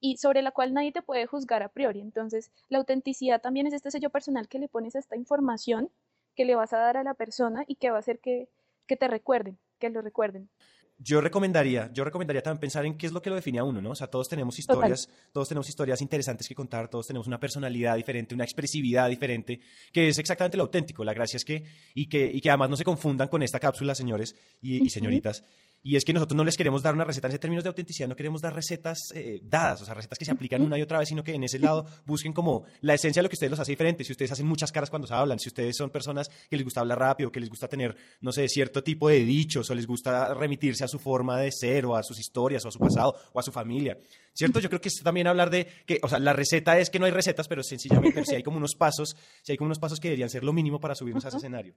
y 0.00 0.18
sobre 0.18 0.42
la 0.42 0.52
cual 0.52 0.72
nadie 0.74 0.92
te 0.92 1.02
puede 1.02 1.26
juzgar 1.26 1.64
a 1.64 1.70
priori. 1.70 2.00
Entonces, 2.00 2.52
la 2.68 2.78
autenticidad 2.78 3.40
también 3.42 3.66
es 3.66 3.74
este 3.74 3.90
sello 3.90 4.10
personal 4.10 4.48
que 4.48 4.60
le 4.60 4.68
pones 4.68 4.94
a 4.94 5.00
esta 5.00 5.16
información 5.16 5.90
que 6.36 6.44
le 6.44 6.54
vas 6.54 6.72
a 6.72 6.78
dar 6.78 6.96
a 6.98 7.02
la 7.02 7.14
persona 7.14 7.64
y 7.66 7.74
que 7.76 7.90
va 7.90 7.96
a 7.96 8.00
hacer 8.00 8.20
que, 8.20 8.48
que 8.86 8.96
te 8.96 9.08
recuerden, 9.08 9.58
que 9.80 9.90
lo 9.90 10.02
recuerden 10.02 10.48
yo 10.98 11.20
recomendaría, 11.20 11.90
yo 11.92 12.04
recomendaría 12.04 12.42
también 12.42 12.60
pensar 12.60 12.86
en 12.86 12.96
qué 12.96 13.06
es 13.06 13.12
lo 13.12 13.20
que 13.20 13.28
lo 13.28 13.36
define 13.36 13.58
a 13.58 13.64
uno, 13.64 13.82
¿no? 13.82 13.90
O 13.90 13.94
sea, 13.94 14.06
todos 14.06 14.28
tenemos 14.28 14.58
historias, 14.58 15.10
todos 15.30 15.48
tenemos 15.48 15.68
historias 15.68 16.00
interesantes 16.00 16.48
que 16.48 16.54
contar, 16.54 16.88
todos 16.88 17.06
tenemos 17.06 17.26
una 17.26 17.38
personalidad 17.38 17.96
diferente, 17.96 18.34
una 18.34 18.44
expresividad 18.44 19.08
diferente, 19.10 19.60
que 19.92 20.08
es 20.08 20.18
exactamente 20.18 20.56
lo 20.56 20.64
auténtico. 20.64 21.04
La 21.04 21.12
gracia 21.12 21.36
es 21.36 21.44
que, 21.44 21.64
y 21.94 22.08
que, 22.08 22.30
y 22.32 22.40
que 22.40 22.48
además 22.48 22.70
no 22.70 22.76
se 22.76 22.84
confundan 22.84 23.28
con 23.28 23.42
esta 23.42 23.60
cápsula, 23.60 23.94
señores 23.94 24.34
y, 24.62 24.88
señoritas, 24.88 25.44
y 25.86 25.94
es 25.94 26.04
que 26.04 26.12
nosotros 26.12 26.36
no 26.36 26.42
les 26.42 26.56
queremos 26.56 26.82
dar 26.82 26.94
una 26.94 27.04
receta 27.04 27.28
en 27.28 27.30
ese 27.30 27.38
términos 27.38 27.62
de 27.62 27.68
autenticidad, 27.68 28.08
no 28.08 28.16
queremos 28.16 28.42
dar 28.42 28.52
recetas 28.52 28.98
eh, 29.14 29.38
dadas, 29.44 29.82
o 29.82 29.84
sea, 29.84 29.94
recetas 29.94 30.18
que 30.18 30.24
se 30.24 30.32
aplican 30.32 30.60
una 30.60 30.76
y 30.76 30.82
otra 30.82 30.98
vez, 30.98 31.08
sino 31.08 31.22
que 31.22 31.32
en 31.32 31.44
ese 31.44 31.60
lado 31.60 31.86
busquen 32.04 32.32
como 32.32 32.64
la 32.80 32.94
esencia 32.94 33.20
de 33.20 33.22
lo 33.22 33.28
que 33.28 33.34
ustedes 33.34 33.52
los 33.52 33.60
hace 33.60 33.70
diferentes. 33.70 34.04
Si 34.04 34.12
ustedes 34.12 34.32
hacen 34.32 34.48
muchas 34.48 34.72
caras 34.72 34.90
cuando 34.90 35.06
se 35.06 35.14
hablan, 35.14 35.38
si 35.38 35.48
ustedes 35.48 35.76
son 35.76 35.90
personas 35.90 36.28
que 36.50 36.56
les 36.56 36.64
gusta 36.64 36.80
hablar 36.80 36.98
rápido, 36.98 37.30
que 37.30 37.38
les 37.38 37.48
gusta 37.48 37.68
tener, 37.68 37.96
no 38.20 38.32
sé, 38.32 38.48
cierto 38.48 38.82
tipo 38.82 39.08
de 39.08 39.20
dichos, 39.20 39.70
o 39.70 39.76
les 39.76 39.86
gusta 39.86 40.34
remitirse 40.34 40.82
a 40.82 40.88
su 40.88 40.98
forma 40.98 41.38
de 41.38 41.52
ser, 41.52 41.86
o 41.86 41.94
a 41.94 42.02
sus 42.02 42.18
historias, 42.18 42.64
o 42.64 42.68
a 42.68 42.72
su 42.72 42.80
pasado, 42.80 43.14
o 43.32 43.38
a 43.38 43.42
su 43.44 43.52
familia. 43.52 43.96
¿Cierto? 44.32 44.58
Yo 44.58 44.68
creo 44.68 44.80
que 44.80 44.88
es 44.88 45.00
también 45.04 45.28
hablar 45.28 45.50
de 45.50 45.68
que, 45.86 46.00
o 46.02 46.08
sea, 46.08 46.18
la 46.18 46.32
receta 46.32 46.80
es 46.80 46.90
que 46.90 46.98
no 46.98 47.04
hay 47.04 47.12
recetas, 47.12 47.46
pero 47.46 47.62
sencillamente 47.62 48.24
si 48.24 48.34
hay 48.34 48.42
como 48.42 48.56
unos 48.56 48.74
pasos, 48.74 49.16
si 49.40 49.52
hay 49.52 49.56
como 49.56 49.66
unos 49.66 49.78
pasos 49.78 50.00
que 50.00 50.08
deberían 50.08 50.30
ser 50.30 50.42
lo 50.42 50.52
mínimo 50.52 50.80
para 50.80 50.96
subirnos 50.96 51.24
a 51.26 51.28
ese 51.28 51.36
escenario 51.36 51.76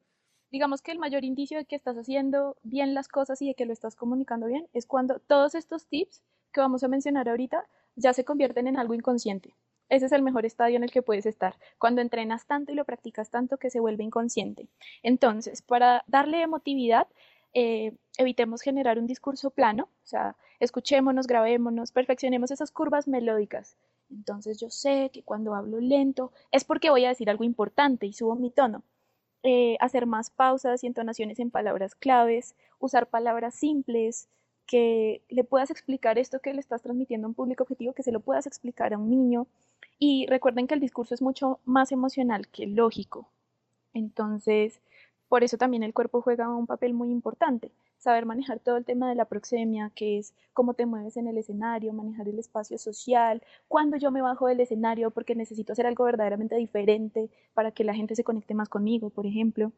digamos 0.52 0.82
que 0.82 0.92
el 0.92 1.00
mayor 1.00 1.24
indicio 1.24 1.58
de 1.58 1.66
que 1.66 1.76
estás 1.76 1.98
haciendo 1.98 2.58
bien 2.64 2.94
las 2.94 3.08
cosas 3.08 3.42
y 3.42 3.48
de 3.48 3.56
que 3.56 3.66
lo 3.66 3.74
estás 3.74 3.96
comunicando 3.96 4.48
bien 4.48 4.68
es 4.74 4.86
cuando 4.86 5.20
todos 5.20 5.56
estos 5.56 5.88
tips 5.88 6.24
que 6.52 6.62
vamos 6.62 6.84
a 6.84 6.88
mencionar 6.88 7.30
ahorita 7.30 7.68
ya 7.96 8.14
se 8.14 8.26
convierten 8.26 8.68
en 8.68 8.78
algo 8.78 8.94
inconsciente. 8.94 9.56
Ese 9.90 10.06
es 10.06 10.12
el 10.12 10.22
mejor 10.22 10.46
estadio 10.46 10.78
en 10.78 10.84
el 10.84 10.92
que 10.92 11.02
puedes 11.02 11.26
estar, 11.26 11.56
cuando 11.80 12.02
entrenas 12.02 12.46
tanto 12.46 12.72
y 12.72 12.76
lo 12.76 12.86
practicas 12.86 13.32
tanto 13.32 13.58
que 13.58 13.72
se 13.72 13.80
vuelve 13.80 14.04
inconsciente. 14.04 14.68
Entonces, 15.02 15.64
para 15.64 16.04
darle 16.06 16.42
emotividad, 16.44 17.08
eh, 17.54 17.94
evitemos 18.18 18.62
generar 18.62 19.00
un 19.00 19.08
discurso 19.08 19.50
plano, 19.50 19.90
o 20.04 20.08
sea, 20.08 20.36
escuchémonos, 20.60 21.26
grabémonos, 21.26 21.92
perfeccionemos 21.92 22.52
esas 22.52 22.72
curvas 22.72 23.08
melódicas. 23.08 23.78
Entonces 24.12 24.60
yo 24.60 24.70
sé 24.70 25.10
que 25.14 25.24
cuando 25.24 25.54
hablo 25.54 25.80
lento 25.80 26.32
es 26.52 26.64
porque 26.64 26.90
voy 26.90 27.06
a 27.06 27.10
decir 27.10 27.30
algo 27.30 27.44
importante 27.44 28.06
y 28.06 28.14
subo 28.14 28.36
mi 28.36 28.52
tono. 28.52 28.84
Eh, 29.44 29.78
hacer 29.80 30.06
más 30.06 30.30
pausas 30.30 30.84
y 30.84 30.88
entonaciones 30.88 31.40
en 31.40 31.50
palabras 31.50 31.96
claves, 31.96 32.56
usar 32.80 33.08
palabras 33.08 33.56
simples, 33.56 34.28
que 34.66 35.24
le 35.30 35.44
puedas 35.44 35.72
explicar 35.72 36.20
esto 36.20 36.42
que 36.42 36.54
le 36.54 36.60
estás 36.60 36.82
transmitiendo 36.82 37.26
a 37.26 37.30
un 37.30 37.34
público 37.34 37.64
objetivo, 37.64 37.94
que 37.94 38.04
se 38.04 38.12
lo 38.12 38.20
puedas 38.20 38.46
explicar 38.46 38.94
a 38.94 38.98
un 38.98 39.10
niño. 39.10 39.48
Y 39.98 40.28
recuerden 40.28 40.68
que 40.68 40.76
el 40.76 40.80
discurso 40.80 41.14
es 41.16 41.22
mucho 41.22 41.60
más 41.66 41.92
emocional 41.92 42.48
que 42.50 42.68
lógico. 42.68 43.28
Entonces, 43.94 44.82
por 45.28 45.44
eso 45.44 45.58
también 45.58 45.84
el 45.84 45.94
cuerpo 45.94 46.22
juega 46.22 46.50
un 46.50 46.68
papel 46.68 46.94
muy 46.94 47.10
importante. 47.10 47.72
Saber 48.00 48.26
manejar 48.26 48.60
todo 48.60 48.78
el 48.78 48.86
tema 48.86 49.10
de 49.10 49.16
la 49.16 49.26
proxemia, 49.26 49.92
que 49.94 50.18
es 50.18 50.34
cómo 50.54 50.74
te 50.74 50.86
mueves 50.86 51.18
en 51.18 51.28
el 51.28 51.38
escenario, 51.38 51.94
manejar 51.94 52.28
el 52.28 52.40
espacio 52.40 52.78
social, 52.78 53.44
cuando 53.68 53.98
yo 53.98 54.10
me 54.10 54.22
bajo 54.22 54.48
del 54.48 54.62
escenario 54.62 55.12
porque 55.12 55.36
necesito 55.36 55.74
hacer 55.74 55.86
algo 55.86 56.06
verdaderamente 56.06 56.56
diferente 56.56 57.30
para 57.54 57.72
que 57.72 57.84
la 57.84 57.94
gente 57.94 58.16
se 58.16 58.24
conecte 58.24 58.54
más 58.56 58.70
conmigo, 58.70 59.10
por 59.10 59.26
ejemplo 59.28 59.72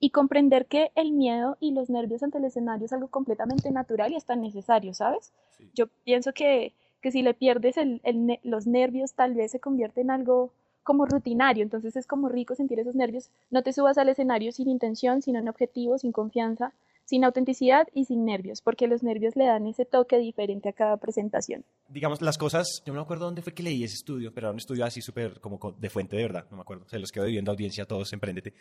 y 0.00 0.10
comprender 0.10 0.66
que 0.66 0.90
el 0.94 1.12
miedo 1.12 1.58
y 1.60 1.72
los 1.72 1.90
nervios 1.90 2.22
ante 2.22 2.38
el 2.38 2.46
escenario 2.46 2.86
es 2.86 2.92
algo 2.92 3.08
completamente 3.08 3.70
natural 3.70 4.10
y 4.12 4.16
hasta 4.16 4.34
necesario, 4.34 4.94
¿sabes? 4.94 5.30
Yo 5.74 5.88
pienso 6.04 6.32
que, 6.32 6.72
que, 7.02 7.12
si 7.12 7.22
le 7.22 7.34
pierdes 7.34 7.76
el, 7.76 8.00
los 8.42 8.66
nervios 8.66 9.12
tal 9.12 9.34
vez 9.34 9.50
se 9.50 9.60
convierte 9.60 10.00
en 10.00 10.10
algo 10.10 10.52
como 10.82 11.04
rutinario, 11.04 11.62
entonces 11.62 11.96
es 11.96 12.06
como 12.06 12.30
rico 12.30 12.54
sentir 12.54 12.80
esos 12.80 12.94
nervios. 12.94 13.28
No 13.50 13.62
te 13.62 13.74
subas 13.74 13.98
al 13.98 14.08
escenario 14.08 14.52
sin 14.52 14.70
intención, 14.70 15.20
sin 15.20 15.36
un 15.36 15.48
objetivo, 15.48 15.98
sin 15.98 16.12
confianza, 16.12 16.72
sin 17.10 17.24
autenticidad 17.24 17.88
y 17.92 18.04
sin 18.04 18.24
nervios, 18.24 18.62
porque 18.62 18.86
los 18.86 19.02
nervios 19.02 19.34
le 19.34 19.44
dan 19.44 19.66
ese 19.66 19.84
toque 19.84 20.16
diferente 20.18 20.68
a 20.68 20.72
cada 20.72 20.96
presentación. 20.96 21.64
Digamos, 21.88 22.22
las 22.22 22.38
cosas, 22.38 22.82
yo 22.86 22.92
no 22.92 23.00
me 23.00 23.02
acuerdo 23.02 23.24
dónde 23.24 23.42
fue 23.42 23.52
que 23.52 23.64
leí 23.64 23.82
ese 23.82 23.96
estudio, 23.96 24.32
pero 24.32 24.46
era 24.46 24.52
un 24.52 24.58
estudio 24.58 24.84
así 24.84 25.02
súper 25.02 25.40
como 25.40 25.58
de 25.76 25.90
fuente 25.90 26.16
de 26.16 26.22
verdad, 26.22 26.46
no 26.52 26.58
me 26.58 26.62
acuerdo, 26.62 26.88
se 26.88 27.00
los 27.00 27.10
quedo 27.10 27.24
viviendo 27.24 27.50
audiencia 27.50 27.82
a 27.82 27.86
todos, 27.86 28.12
emprendete. 28.12 28.54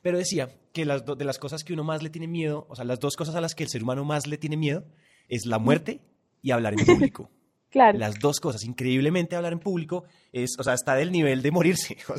Pero 0.00 0.16
decía 0.16 0.48
que 0.72 0.86
las 0.86 1.04
de 1.04 1.24
las 1.26 1.38
cosas 1.38 1.64
que 1.64 1.74
uno 1.74 1.84
más 1.84 2.02
le 2.02 2.08
tiene 2.08 2.28
miedo, 2.28 2.66
o 2.70 2.74
sea, 2.74 2.86
las 2.86 2.98
dos 2.98 3.14
cosas 3.14 3.34
a 3.34 3.42
las 3.42 3.54
que 3.54 3.64
el 3.64 3.68
ser 3.68 3.82
humano 3.82 4.06
más 4.06 4.26
le 4.26 4.38
tiene 4.38 4.56
miedo, 4.56 4.84
es 5.28 5.44
la 5.44 5.58
muerte 5.58 6.00
y 6.40 6.50
hablar 6.50 6.72
en 6.72 6.86
público. 6.86 7.30
Claro. 7.72 7.98
Las 7.98 8.18
dos 8.20 8.38
cosas. 8.38 8.64
Increíblemente 8.64 9.34
hablar 9.34 9.54
en 9.54 9.58
público 9.58 10.04
es, 10.30 10.56
o 10.58 10.62
sea, 10.62 10.74
está 10.74 10.94
del 10.94 11.10
nivel 11.10 11.40
de 11.40 11.50
morirse. 11.50 11.96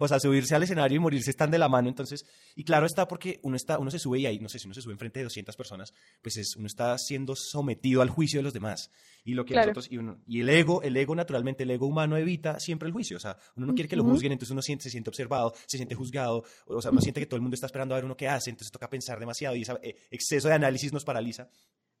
O 0.00 0.08
sea, 0.08 0.18
subirse 0.18 0.54
al 0.54 0.62
escenario 0.62 0.96
y 0.96 0.98
morirse 0.98 1.30
están 1.30 1.50
de 1.50 1.58
la 1.58 1.68
mano. 1.68 1.88
Entonces, 1.88 2.24
y 2.54 2.64
claro 2.64 2.86
está 2.86 3.06
porque 3.06 3.38
uno 3.42 3.56
está, 3.56 3.78
uno 3.78 3.90
se 3.90 3.98
sube 3.98 4.18
y 4.20 4.26
ahí, 4.26 4.38
no 4.38 4.48
sé, 4.48 4.58
si 4.58 4.66
uno 4.66 4.74
se 4.74 4.80
sube 4.80 4.94
enfrente 4.94 5.20
de 5.20 5.24
200 5.24 5.54
personas, 5.56 5.92
pues 6.22 6.38
es, 6.38 6.56
uno 6.56 6.66
está 6.66 6.96
siendo 6.96 7.36
sometido 7.36 8.00
al 8.00 8.08
juicio 8.08 8.38
de 8.38 8.44
los 8.44 8.54
demás. 8.54 8.90
Y 9.24 9.34
lo 9.34 9.44
que 9.44 9.54
nosotros, 9.54 9.88
y, 9.90 9.98
uno, 9.98 10.18
y 10.26 10.40
el 10.40 10.48
ego, 10.48 10.82
el 10.82 10.96
ego 10.96 11.14
naturalmente, 11.14 11.64
el 11.64 11.70
ego 11.70 11.86
humano 11.86 12.16
evita 12.16 12.58
siempre 12.58 12.86
el 12.86 12.94
juicio. 12.94 13.18
O 13.18 13.20
sea, 13.20 13.36
uno 13.56 13.66
no 13.66 13.74
quiere 13.74 13.88
que 13.88 13.96
lo 13.96 14.04
juzguen, 14.04 14.32
entonces 14.32 14.52
uno 14.52 14.62
siente, 14.62 14.84
se 14.84 14.90
siente 14.90 15.10
observado, 15.10 15.52
se 15.66 15.76
siente 15.76 15.94
juzgado, 15.94 16.44
o 16.66 16.80
sea, 16.80 16.92
uno 16.92 17.02
siente 17.02 17.20
que 17.20 17.26
todo 17.26 17.36
el 17.36 17.42
mundo 17.42 17.54
está 17.54 17.66
esperando 17.66 17.94
a 17.94 17.98
ver 17.98 18.06
uno 18.06 18.16
qué 18.16 18.28
hace, 18.28 18.48
entonces 18.48 18.72
toca 18.72 18.88
pensar 18.88 19.20
demasiado 19.20 19.54
y 19.54 19.62
ese 19.62 19.72
eh, 19.82 19.96
exceso 20.10 20.48
de 20.48 20.54
análisis 20.54 20.92
nos 20.92 21.04
paraliza. 21.04 21.50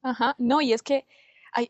Ajá, 0.02 0.34
no, 0.38 0.60
y 0.60 0.72
es 0.72 0.82
que 0.82 1.06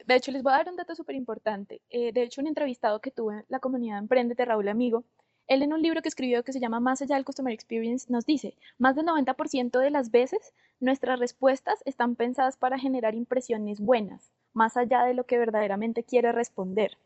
de 0.06 0.14
hecho, 0.14 0.33
les 0.33 0.42
voy 0.42 0.52
a 0.52 0.59
dar 0.59 0.68
un 0.68 0.76
dato 0.76 0.95
súper 0.95 1.14
importante. 1.14 1.80
Eh, 1.90 2.12
de 2.12 2.23
hecho, 2.23 2.40
un 2.40 2.47
entrevistado 2.47 3.00
que 3.00 3.11
tuve 3.11 3.35
en 3.35 3.45
la 3.49 3.61
comunidad 3.61 3.99
Emprendete, 3.99 4.45
Raúl 4.45 4.68
Amigo, 4.68 5.04
él 5.47 5.62
en 5.62 5.73
un 5.73 5.83
libro 5.83 6.02
que 6.02 6.09
escribió 6.09 6.42
que 6.42 6.52
se 6.52 6.61
llama 6.61 6.80
Más 6.80 7.02
allá 7.02 7.14
del 7.14 7.25
Customer 7.25 7.52
Experience 7.52 8.11
nos 8.11 8.26
dice, 8.26 8.56
más 8.78 8.97
del 8.97 9.06
90% 9.06 9.78
de 9.78 9.90
las 9.90 10.11
veces 10.11 10.54
nuestras 10.80 11.21
respuestas 11.21 11.83
están 11.85 12.16
pensadas 12.16 12.56
para 12.56 12.78
generar 12.78 13.14
impresiones 13.14 13.80
buenas, 13.80 14.33
más 14.52 14.76
allá 14.76 15.04
de 15.04 15.14
lo 15.14 15.25
que 15.25 15.38
verdaderamente 15.38 16.02
quiere 16.02 16.33
responder. 16.33 16.99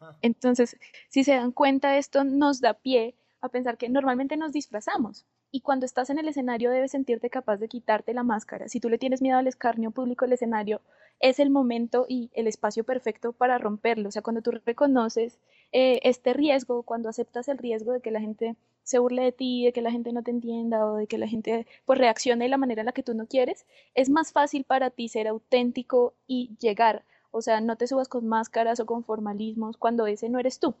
Ah. 0.00 0.16
Entonces, 0.20 0.76
si 1.08 1.24
se 1.24 1.34
dan 1.34 1.52
cuenta, 1.52 1.96
esto 1.96 2.24
nos 2.24 2.60
da 2.60 2.74
pie 2.74 3.14
a 3.40 3.48
pensar 3.48 3.78
que 3.78 3.88
normalmente 3.88 4.36
nos 4.36 4.52
disfrazamos. 4.52 5.24
Y 5.50 5.60
cuando 5.60 5.86
estás 5.86 6.10
en 6.10 6.18
el 6.18 6.28
escenario 6.28 6.70
debes 6.70 6.90
sentirte 6.90 7.30
capaz 7.30 7.56
de 7.56 7.68
quitarte 7.68 8.12
la 8.12 8.22
máscara. 8.22 8.68
Si 8.68 8.80
tú 8.80 8.90
le 8.90 8.98
tienes 8.98 9.22
miedo 9.22 9.38
al 9.38 9.46
escarnio 9.46 9.90
público 9.90 10.24
del 10.24 10.34
escenario, 10.34 10.82
es 11.20 11.40
el 11.40 11.50
momento 11.50 12.06
y 12.08 12.30
el 12.34 12.46
espacio 12.46 12.84
perfecto 12.84 13.32
para 13.32 13.58
romperlo. 13.58 14.08
O 14.08 14.12
sea, 14.12 14.22
cuando 14.22 14.42
tú 14.42 14.50
reconoces 14.64 15.38
eh, 15.72 16.00
este 16.02 16.32
riesgo, 16.32 16.82
cuando 16.82 17.08
aceptas 17.08 17.48
el 17.48 17.58
riesgo 17.58 17.92
de 17.92 18.00
que 18.00 18.10
la 18.10 18.20
gente 18.20 18.56
se 18.82 18.98
burle 18.98 19.22
de 19.22 19.32
ti, 19.32 19.64
de 19.64 19.72
que 19.72 19.82
la 19.82 19.90
gente 19.90 20.12
no 20.12 20.22
te 20.22 20.30
entienda 20.30 20.86
o 20.86 20.96
de 20.96 21.06
que 21.06 21.18
la 21.18 21.26
gente 21.26 21.66
pues 21.84 21.98
reaccione 21.98 22.44
de 22.44 22.48
la 22.50 22.58
manera 22.58 22.82
en 22.82 22.86
la 22.86 22.92
que 22.92 23.02
tú 23.02 23.14
no 23.14 23.26
quieres, 23.26 23.66
es 23.94 24.10
más 24.10 24.32
fácil 24.32 24.64
para 24.64 24.90
ti 24.90 25.08
ser 25.08 25.26
auténtico 25.28 26.14
y 26.26 26.56
llegar. 26.60 27.04
O 27.32 27.42
sea, 27.42 27.60
no 27.60 27.76
te 27.76 27.86
subas 27.86 28.08
con 28.08 28.26
máscaras 28.28 28.80
o 28.80 28.86
con 28.86 29.04
formalismos 29.04 29.76
cuando 29.76 30.06
ese 30.06 30.28
no 30.28 30.38
eres 30.38 30.60
tú. 30.60 30.74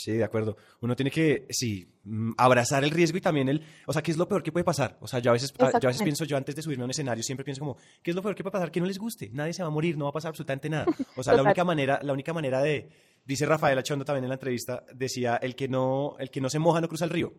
Sí, 0.00 0.12
de 0.12 0.24
acuerdo. 0.24 0.56
Uno 0.80 0.96
tiene 0.96 1.10
que, 1.10 1.46
sí, 1.50 1.86
mm, 2.04 2.32
abrazar 2.38 2.82
el 2.84 2.90
riesgo 2.90 3.18
y 3.18 3.20
también 3.20 3.50
el, 3.50 3.62
o 3.86 3.92
sea, 3.92 4.00
¿qué 4.00 4.10
es 4.10 4.16
lo 4.16 4.26
peor 4.26 4.42
que 4.42 4.50
puede 4.50 4.64
pasar? 4.64 4.96
O 5.02 5.06
sea, 5.06 5.18
yo 5.18 5.30
a 5.30 5.34
veces, 5.34 5.52
yo 5.52 5.66
a 5.66 5.78
veces 5.78 6.02
pienso, 6.02 6.24
yo 6.24 6.38
antes 6.38 6.56
de 6.56 6.62
subirme 6.62 6.84
a 6.84 6.86
un 6.86 6.90
escenario 6.90 7.22
siempre 7.22 7.44
pienso 7.44 7.60
como, 7.60 7.76
¿qué 8.02 8.12
es 8.12 8.14
lo 8.14 8.22
peor 8.22 8.34
que 8.34 8.42
puede 8.42 8.52
pasar? 8.52 8.70
Que 8.70 8.80
no 8.80 8.86
les 8.86 8.98
guste, 8.98 9.28
nadie 9.30 9.52
se 9.52 9.62
va 9.62 9.68
a 9.68 9.70
morir, 9.70 9.98
no 9.98 10.06
va 10.06 10.10
a 10.10 10.14
pasar 10.14 10.30
absolutamente 10.30 10.70
nada. 10.70 10.86
O 11.16 11.22
sea, 11.22 11.34
la 11.34 11.42
única 11.42 11.64
manera, 11.64 12.00
la 12.02 12.14
única 12.14 12.32
manera 12.32 12.62
de, 12.62 12.88
dice 13.26 13.44
Rafael 13.44 13.78
Achondo 13.78 14.06
también 14.06 14.24
en 14.24 14.30
la 14.30 14.36
entrevista, 14.36 14.84
decía, 14.94 15.36
el 15.36 15.54
que 15.54 15.68
no, 15.68 16.16
el 16.18 16.30
que 16.30 16.40
no 16.40 16.48
se 16.48 16.58
moja 16.58 16.80
no 16.80 16.88
cruza 16.88 17.04
el 17.04 17.10
río. 17.10 17.34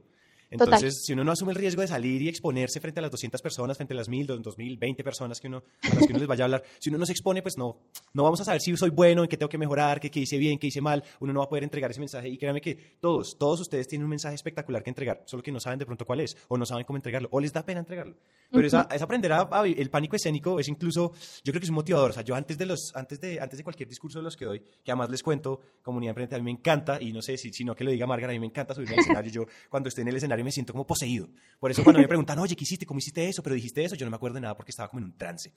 Entonces, 0.52 1.04
si 1.06 1.14
uno 1.14 1.24
no 1.24 1.32
asume 1.32 1.54
el 1.54 1.58
riesgo 1.58 1.82
de 1.82 1.88
salir 1.88 2.22
y 2.22 2.28
exponerse 2.28 2.82
frente 2.82 3.00
a 3.00 3.04
las 3.04 3.12
200 3.12 3.42
personas, 3.42 3.78
frente 3.78 3.94
a 3.94 3.98
las 3.98 4.10
1000, 4.10 4.28
2000, 4.28 4.78
20 4.78 5.04
personas 5.04 5.40
que 5.40 5.48
uno, 5.48 5.64
a 5.82 5.96
las 5.96 6.06
que 6.06 6.12
uno 6.12 6.20
les 6.20 6.28
vaya 6.28 6.44
a 6.44 6.46
hablar, 6.46 6.64
si 6.78 6.90
uno 6.90 7.00
no 7.00 7.06
se 7.06 7.14
expone, 7.14 7.42
pues 7.42 7.58
no, 7.58 7.78
no 8.14 8.24
vamos 8.24 8.42
a 8.42 8.44
saber 8.44 8.60
si 8.60 8.76
soy 8.76 8.90
bueno, 8.90 9.24
en 9.24 9.30
qué 9.30 9.38
tengo 9.38 9.50
que 9.50 9.58
mejorar, 9.58 10.02
qué, 10.02 10.12
hice 10.20 10.38
bien, 10.38 10.60
qué 10.60 10.68
hice 10.68 10.82
mal. 10.82 11.04
Uno 11.22 11.32
no 11.32 11.40
va 11.40 11.46
a 11.46 11.50
poder 11.50 11.64
entregar 11.64 11.90
ese 11.90 12.02
mensaje. 12.02 12.28
Y 12.28 12.38
créanme 12.38 12.60
que 12.60 12.76
todos, 13.00 13.38
todos 13.38 13.62
ustedes 13.62 13.88
tienen 13.88 14.04
un 14.04 14.10
mensaje 14.10 14.36
espectacular 14.36 14.84
que 14.84 14.90
entregar, 14.90 15.24
solo 15.26 15.42
que 15.42 15.52
no 15.52 15.60
saben 15.62 15.80
de 15.80 15.86
pronto 15.86 16.06
cuál 16.06 16.20
es, 16.20 16.36
o 16.50 16.58
no 16.58 16.66
saben 16.66 16.84
cómo 16.84 16.98
entregarlo, 16.98 17.30
o 17.32 17.40
les 17.40 17.54
da 17.54 17.64
pena 17.64 17.80
entregarlo. 17.80 18.18
Pero 18.52 18.68
esa, 18.68 18.88
es 18.92 19.02
aprender 19.02 19.32
a, 19.32 19.48
el 19.66 19.90
pánico 19.90 20.18
escénico 20.18 20.60
es 20.60 20.68
incluso, 20.68 21.14
yo 21.44 21.54
creo 21.54 21.62
que 21.62 21.66
es 21.66 21.70
un 21.70 21.76
motivador. 21.76 22.12
O 22.12 22.14
sea, 22.14 22.24
yo 22.24 22.36
antes 22.36 22.58
de, 22.58 22.66
los, 22.66 22.92
antes 22.96 23.22
de, 23.22 23.40
antes 23.40 23.58
de 23.58 23.64
cualquier 23.64 23.88
discurso 23.88 24.20
de 24.20 24.24
los 24.24 24.36
que 24.36 24.46
doy, 24.46 24.60
que 24.84 24.92
además 24.92 25.10
les 25.10 25.24
cuento, 25.24 25.62
comunidad 25.82 26.12
emprendedora, 26.12 26.42
a 26.42 26.44
mí 26.44 26.52
me 26.52 26.60
encanta, 26.60 27.02
y 27.02 27.14
no 27.14 27.22
sé 27.22 27.38
si, 27.38 27.64
no 27.64 27.74
que 27.74 27.86
lo 27.86 27.92
diga 27.92 28.06
Margarita, 28.06 28.32
a 28.32 28.34
mí 28.34 28.40
me 28.40 28.48
encanta 28.48 28.74
subirme 28.74 28.96
al 28.96 29.00
escenario. 29.00 29.32
Yo 29.32 29.46
cuando 29.70 29.88
estoy 29.88 30.02
en 30.02 30.10
el 30.10 30.18
escenario 30.18 30.41
me 30.44 30.52
siento 30.52 30.74
como 30.74 30.86
poseído 30.86 31.30
por 31.62 31.70
eso 31.70 31.84
cuando 31.84 32.02
me 32.02 32.08
preguntan, 32.08 32.40
oye, 32.40 32.56
¿qué 32.56 32.64
hiciste? 32.64 32.88
¿Cómo 32.88 32.98
hiciste 32.98 33.30
eso? 33.30 33.44
Pero 33.44 33.54
dijiste 33.54 33.84
eso, 33.84 33.94
yo 33.96 34.04
no 34.04 34.10
me 34.10 34.16
acuerdo 34.16 34.36
de 34.36 34.42
nada 34.42 34.58
porque 34.58 34.72
estaba 34.72 34.90
como 34.90 35.00
en 35.02 35.06
un 35.06 35.18
trance. 35.18 35.54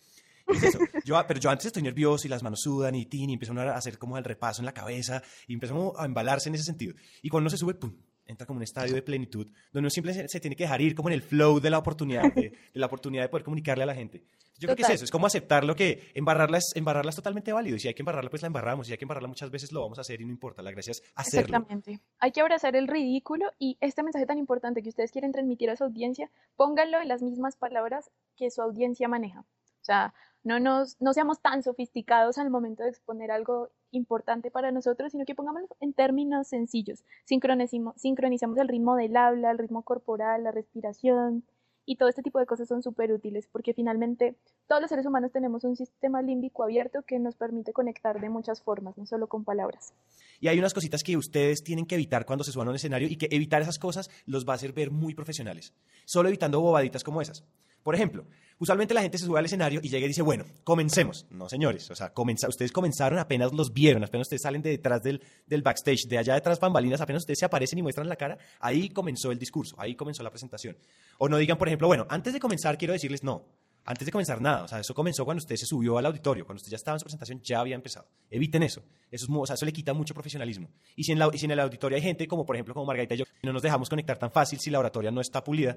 Yo, 1.02 1.18
pero 1.26 1.40
yo 1.40 1.48
antes 1.48 1.64
estoy 1.64 1.82
nervioso 1.82 2.26
y 2.26 2.30
las 2.30 2.42
manos 2.42 2.60
sudan 2.60 2.94
y, 2.94 3.06
tin, 3.06 3.30
y 3.30 3.32
empiezo 3.32 3.58
a 3.58 3.74
hacer 3.74 3.96
como 3.96 4.18
el 4.18 4.24
repaso 4.24 4.60
en 4.60 4.66
la 4.66 4.74
cabeza 4.74 5.22
y 5.46 5.54
empiezo 5.54 5.98
a 5.98 6.04
embalarse 6.04 6.50
en 6.50 6.56
ese 6.56 6.64
sentido. 6.64 6.94
Y 7.22 7.30
cuando 7.30 7.44
uno 7.44 7.50
se 7.50 7.56
sube, 7.56 7.72
pum, 7.72 7.94
entra 8.26 8.46
como 8.46 8.58
un 8.58 8.62
estadio 8.62 8.94
de 8.94 9.02
plenitud, 9.02 9.46
donde 9.46 9.80
uno 9.80 9.90
simplemente 9.90 10.28
se, 10.28 10.40
tiene 10.40 10.56
que 10.56 10.64
dejar 10.64 10.80
ir 10.80 10.94
como 10.94 11.08
en 11.08 11.14
el 11.14 11.22
flow 11.22 11.60
de 11.60 11.70
la 11.70 11.78
oportunidad, 11.78 12.32
de, 12.34 12.52
la 12.72 12.86
oportunidad 12.86 13.22
de 13.22 13.28
poder 13.28 13.44
comunicarle 13.44 13.84
a 13.84 13.86
la 13.86 13.94
gente. 13.94 14.24
Yo 14.58 14.68
creo 14.68 14.76
que 14.76 14.82
es 14.82 14.90
eso, 14.90 15.04
es 15.04 15.10
como 15.10 15.26
aceptar 15.26 15.64
lo 15.64 15.74
que 15.74 16.12
embarrarla 16.14 16.58
es, 16.58 16.72
embarrarla 16.76 17.10
es 17.10 17.16
totalmente 17.16 17.52
válido. 17.52 17.76
Y 17.76 17.80
si 17.80 17.88
hay 17.88 17.94
que 17.94 18.02
embarrarla, 18.02 18.30
pues 18.30 18.42
la 18.42 18.46
embarramos. 18.46 18.86
Y 18.86 18.88
si 18.88 18.92
hay 18.92 18.98
que 18.98 19.04
embarrarla 19.04 19.28
muchas 19.28 19.50
veces, 19.50 19.72
lo 19.72 19.80
vamos 19.80 19.98
a 19.98 20.02
hacer 20.02 20.20
y 20.20 20.24
no 20.24 20.30
importa. 20.30 20.62
La 20.62 20.70
gracia 20.70 20.92
es 20.92 21.02
hacerlo. 21.16 21.56
Exactamente. 21.56 22.00
Hay 22.20 22.30
que 22.30 22.40
abrazar 22.40 22.76
el 22.76 22.86
ridículo 22.86 23.50
y 23.58 23.76
este 23.80 24.04
mensaje 24.04 24.26
tan 24.26 24.38
importante 24.38 24.82
que 24.82 24.90
ustedes 24.90 25.10
quieren 25.10 25.32
transmitir 25.32 25.70
a 25.70 25.76
su 25.76 25.84
audiencia, 25.84 26.30
pónganlo 26.56 27.00
en 27.00 27.08
las 27.08 27.20
mismas 27.20 27.56
palabras 27.56 28.10
que 28.36 28.50
su 28.50 28.62
audiencia 28.62 29.08
maneja. 29.08 29.40
O 29.40 29.84
sea, 29.84 30.14
no, 30.44 30.60
nos, 30.60 31.00
no 31.00 31.12
seamos 31.12 31.40
tan 31.40 31.62
sofisticados 31.62 32.38
al 32.38 32.50
momento 32.50 32.84
de 32.84 32.90
exponer 32.90 33.30
algo 33.30 33.70
importante 33.94 34.50
para 34.50 34.72
nosotros, 34.72 35.12
sino 35.12 35.24
que 35.24 35.34
pongámoslo 35.34 35.68
en 35.80 35.92
términos 35.92 36.48
sencillos. 36.48 37.04
Sincronizamos, 37.24 38.58
el 38.58 38.68
ritmo 38.68 38.96
del 38.96 39.16
habla, 39.16 39.50
el 39.50 39.58
ritmo 39.58 39.82
corporal, 39.82 40.44
la 40.44 40.50
respiración 40.50 41.44
y 41.86 41.96
todo 41.96 42.08
este 42.08 42.22
tipo 42.22 42.38
de 42.38 42.46
cosas 42.46 42.66
son 42.68 42.82
súper 42.82 43.12
útiles 43.12 43.46
porque 43.50 43.74
finalmente 43.74 44.36
todos 44.66 44.80
los 44.80 44.88
seres 44.88 45.06
humanos 45.06 45.32
tenemos 45.32 45.64
un 45.64 45.76
sistema 45.76 46.22
límbico 46.22 46.62
abierto 46.64 47.02
que 47.02 47.18
nos 47.18 47.36
permite 47.36 47.72
conectar 47.72 48.20
de 48.20 48.30
muchas 48.30 48.62
formas, 48.62 48.96
no 48.96 49.06
solo 49.06 49.26
con 49.28 49.44
palabras. 49.44 49.92
Y 50.40 50.48
hay 50.48 50.58
unas 50.58 50.74
cositas 50.74 51.02
que 51.02 51.16
ustedes 51.16 51.62
tienen 51.62 51.86
que 51.86 51.94
evitar 51.94 52.24
cuando 52.24 52.44
se 52.44 52.52
suban 52.52 52.68
a 52.68 52.70
un 52.70 52.76
escenario 52.76 53.08
y 53.08 53.16
que 53.16 53.28
evitar 53.30 53.62
esas 53.62 53.78
cosas 53.78 54.10
los 54.26 54.46
va 54.46 54.52
a 54.52 54.56
hacer 54.56 54.72
ver 54.72 54.90
muy 54.90 55.14
profesionales, 55.14 55.74
solo 56.04 56.28
evitando 56.28 56.60
bobaditas 56.60 57.04
como 57.04 57.20
esas. 57.20 57.44
Por 57.84 57.94
ejemplo, 57.94 58.26
usualmente 58.58 58.94
la 58.94 59.02
gente 59.02 59.18
se 59.18 59.26
sube 59.26 59.38
al 59.38 59.44
escenario 59.44 59.78
y 59.82 59.90
llega 59.90 60.06
y 60.06 60.08
dice, 60.08 60.22
bueno, 60.22 60.46
comencemos. 60.64 61.26
No, 61.30 61.48
señores, 61.50 61.90
o 61.90 61.94
sea, 61.94 62.12
ustedes 62.48 62.72
comenzaron 62.72 63.18
apenas 63.18 63.52
los 63.52 63.74
vieron, 63.74 64.02
apenas 64.02 64.26
ustedes 64.26 64.42
salen 64.42 64.62
de 64.62 64.70
detrás 64.70 65.02
del, 65.02 65.22
del 65.46 65.60
backstage, 65.60 66.08
de 66.08 66.16
allá 66.16 66.34
detrás 66.34 66.58
bambalinas, 66.58 67.02
apenas 67.02 67.22
ustedes 67.22 67.38
se 67.38 67.44
aparecen 67.44 67.78
y 67.78 67.82
muestran 67.82 68.08
la 68.08 68.16
cara, 68.16 68.38
ahí 68.58 68.88
comenzó 68.88 69.30
el 69.30 69.38
discurso, 69.38 69.76
ahí 69.78 69.94
comenzó 69.94 70.22
la 70.22 70.30
presentación. 70.30 70.78
O 71.18 71.28
no 71.28 71.36
digan, 71.36 71.58
por 71.58 71.68
ejemplo, 71.68 71.86
bueno, 71.86 72.06
antes 72.08 72.32
de 72.32 72.40
comenzar 72.40 72.78
quiero 72.78 72.94
decirles, 72.94 73.22
no, 73.22 73.44
antes 73.86 74.06
de 74.06 74.12
comenzar 74.12 74.40
nada, 74.40 74.64
o 74.64 74.68
sea, 74.68 74.80
eso 74.80 74.94
comenzó 74.94 75.26
cuando 75.26 75.40
usted 75.40 75.56
se 75.56 75.66
subió 75.66 75.98
al 75.98 76.06
auditorio, 76.06 76.46
cuando 76.46 76.58
usted 76.58 76.70
ya 76.70 76.76
estaba 76.76 76.94
en 76.94 77.00
su 77.00 77.04
presentación, 77.04 77.42
ya 77.42 77.60
había 77.60 77.74
empezado. 77.74 78.08
Eviten 78.30 78.62
eso. 78.62 78.82
Eso, 79.10 79.26
es, 79.26 79.30
o 79.30 79.46
sea, 79.46 79.54
eso 79.54 79.66
le 79.66 79.74
quita 79.74 79.92
mucho 79.92 80.14
profesionalismo. 80.14 80.70
Y 80.96 81.04
si, 81.04 81.12
en 81.12 81.18
la, 81.18 81.28
y 81.30 81.36
si 81.36 81.44
en 81.44 81.50
el 81.50 81.60
auditorio 81.60 81.96
hay 81.96 82.02
gente, 82.02 82.26
como 82.26 82.46
por 82.46 82.56
ejemplo 82.56 82.72
como 82.72 82.86
Margarita 82.86 83.14
y 83.14 83.18
yo, 83.18 83.24
no 83.42 83.52
nos 83.52 83.60
dejamos 83.60 83.90
conectar 83.90 84.18
tan 84.18 84.30
fácil 84.30 84.58
si 84.58 84.70
la 84.70 84.78
oratoria 84.78 85.10
no 85.10 85.20
está 85.20 85.44
pulida, 85.44 85.76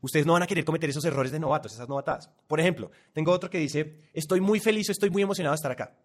ustedes 0.00 0.26
no 0.26 0.32
van 0.34 0.42
a 0.42 0.46
querer 0.46 0.64
cometer 0.64 0.90
esos 0.90 1.04
errores 1.04 1.32
de 1.32 1.38
novatos, 1.38 1.72
esas 1.72 1.88
novatadas. 1.88 2.30
Por 2.46 2.60
ejemplo, 2.60 2.90
tengo 3.12 3.32
otro 3.32 3.50
que 3.50 3.58
dice, 3.58 4.00
estoy 4.12 4.40
muy 4.40 4.60
feliz, 4.60 4.88
estoy 4.88 5.10
muy 5.10 5.22
emocionado 5.22 5.52
de 5.52 5.56
estar 5.56 5.72
acá. 5.72 5.96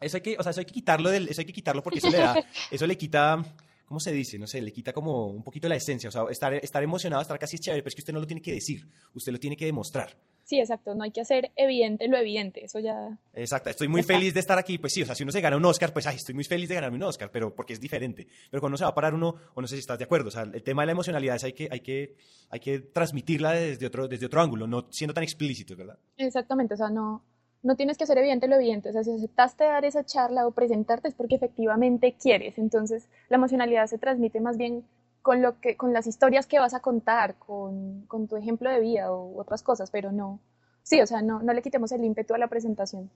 Eso 0.00 0.16
hay 0.18 0.22
que, 0.22 0.36
o 0.38 0.42
sea, 0.42 0.50
eso 0.50 0.60
hay 0.60 0.66
que 0.66 0.74
quitarlo, 0.74 1.10
del, 1.10 1.28
eso 1.28 1.40
hay 1.40 1.46
que 1.46 1.52
quitarlo 1.52 1.82
porque 1.82 1.98
eso 1.98 2.10
le 2.10 2.18
da, 2.18 2.36
eso 2.70 2.86
le 2.86 2.98
quita, 2.98 3.42
¿cómo 3.86 3.98
se 4.00 4.12
dice? 4.12 4.38
No 4.38 4.46
sé, 4.46 4.60
le 4.60 4.72
quita 4.72 4.92
como 4.92 5.28
un 5.28 5.42
poquito 5.42 5.68
la 5.68 5.76
esencia. 5.76 6.08
O 6.08 6.12
sea, 6.12 6.24
estar, 6.30 6.52
estar 6.54 6.82
emocionado, 6.82 7.22
estar 7.22 7.38
casi 7.38 7.56
es 7.56 7.62
chévere, 7.62 7.82
pero 7.82 7.88
es 7.88 7.94
que 7.94 8.02
usted 8.02 8.12
no 8.12 8.20
lo 8.20 8.26
tiene 8.26 8.42
que 8.42 8.52
decir, 8.52 8.86
usted 9.14 9.32
lo 9.32 9.38
tiene 9.38 9.56
que 9.56 9.64
demostrar. 9.64 10.16
Sí, 10.46 10.60
exacto, 10.60 10.94
no 10.94 11.02
hay 11.02 11.10
que 11.10 11.20
hacer 11.20 11.50
evidente 11.56 12.06
lo 12.06 12.16
evidente, 12.16 12.64
eso 12.64 12.78
ya... 12.78 13.18
Exacto, 13.34 13.68
estoy 13.68 13.88
muy 13.88 14.04
feliz 14.04 14.32
de 14.32 14.38
estar 14.38 14.56
aquí, 14.56 14.78
pues 14.78 14.92
sí, 14.92 15.02
o 15.02 15.04
sea, 15.04 15.16
si 15.16 15.24
uno 15.24 15.32
se 15.32 15.40
gana 15.40 15.56
un 15.56 15.64
Oscar, 15.64 15.92
pues 15.92 16.06
ay, 16.06 16.14
estoy 16.14 16.36
muy 16.36 16.44
feliz 16.44 16.68
de 16.68 16.76
ganarme 16.76 16.98
un 16.98 17.02
Oscar, 17.02 17.32
pero 17.32 17.52
porque 17.52 17.72
es 17.72 17.80
diferente. 17.80 18.28
Pero 18.48 18.60
cuando 18.60 18.78
se 18.78 18.84
va 18.84 18.90
a 18.90 18.94
parar 18.94 19.12
uno, 19.12 19.34
o 19.54 19.60
no 19.60 19.66
sé 19.66 19.74
si 19.74 19.80
estás 19.80 19.98
de 19.98 20.04
acuerdo, 20.04 20.28
o 20.28 20.30
sea, 20.30 20.42
el 20.42 20.62
tema 20.62 20.82
de 20.82 20.86
la 20.86 20.92
emocionalidad 20.92 21.34
es 21.34 21.42
hay 21.42 21.52
que, 21.52 21.68
hay 21.68 21.80
que, 21.80 22.14
hay 22.48 22.60
que 22.60 22.78
transmitirla 22.78 23.54
desde 23.54 23.86
otro, 23.86 24.06
desde 24.06 24.26
otro 24.26 24.40
ángulo, 24.40 24.68
no 24.68 24.86
siendo 24.92 25.14
tan 25.14 25.24
explícito, 25.24 25.74
¿verdad? 25.74 25.98
Exactamente, 26.16 26.74
o 26.74 26.76
sea, 26.76 26.90
no, 26.90 27.24
no 27.64 27.74
tienes 27.74 27.98
que 27.98 28.04
hacer 28.04 28.18
evidente 28.18 28.46
lo 28.46 28.54
evidente, 28.54 28.90
o 28.90 28.92
sea, 28.92 29.02
si 29.02 29.10
aceptaste 29.10 29.64
dar 29.64 29.84
esa 29.84 30.04
charla 30.04 30.46
o 30.46 30.52
presentarte 30.52 31.08
es 31.08 31.14
porque 31.14 31.34
efectivamente 31.34 32.14
quieres, 32.22 32.56
entonces 32.56 33.08
la 33.30 33.38
emocionalidad 33.38 33.88
se 33.88 33.98
transmite 33.98 34.40
más 34.40 34.56
bien 34.56 34.84
con, 35.26 35.42
lo 35.42 35.58
que, 35.58 35.76
con 35.76 35.92
las 35.92 36.06
historias 36.06 36.46
que 36.46 36.60
vas 36.60 36.72
a 36.72 36.78
contar, 36.78 37.34
con, 37.34 38.02
con 38.06 38.28
tu 38.28 38.36
ejemplo 38.36 38.70
de 38.70 38.78
vida 38.78 39.10
o 39.10 39.40
otras 39.40 39.64
cosas, 39.64 39.90
pero 39.90 40.12
no 40.12 40.38
sí, 40.84 41.00
o 41.00 41.06
sea, 41.08 41.20
no, 41.20 41.42
no 41.42 41.52
le 41.52 41.62
quitemos 41.62 41.90
el 41.90 42.04
ímpetu 42.04 42.32
a 42.32 42.38
la 42.38 42.46
presentación. 42.46 43.10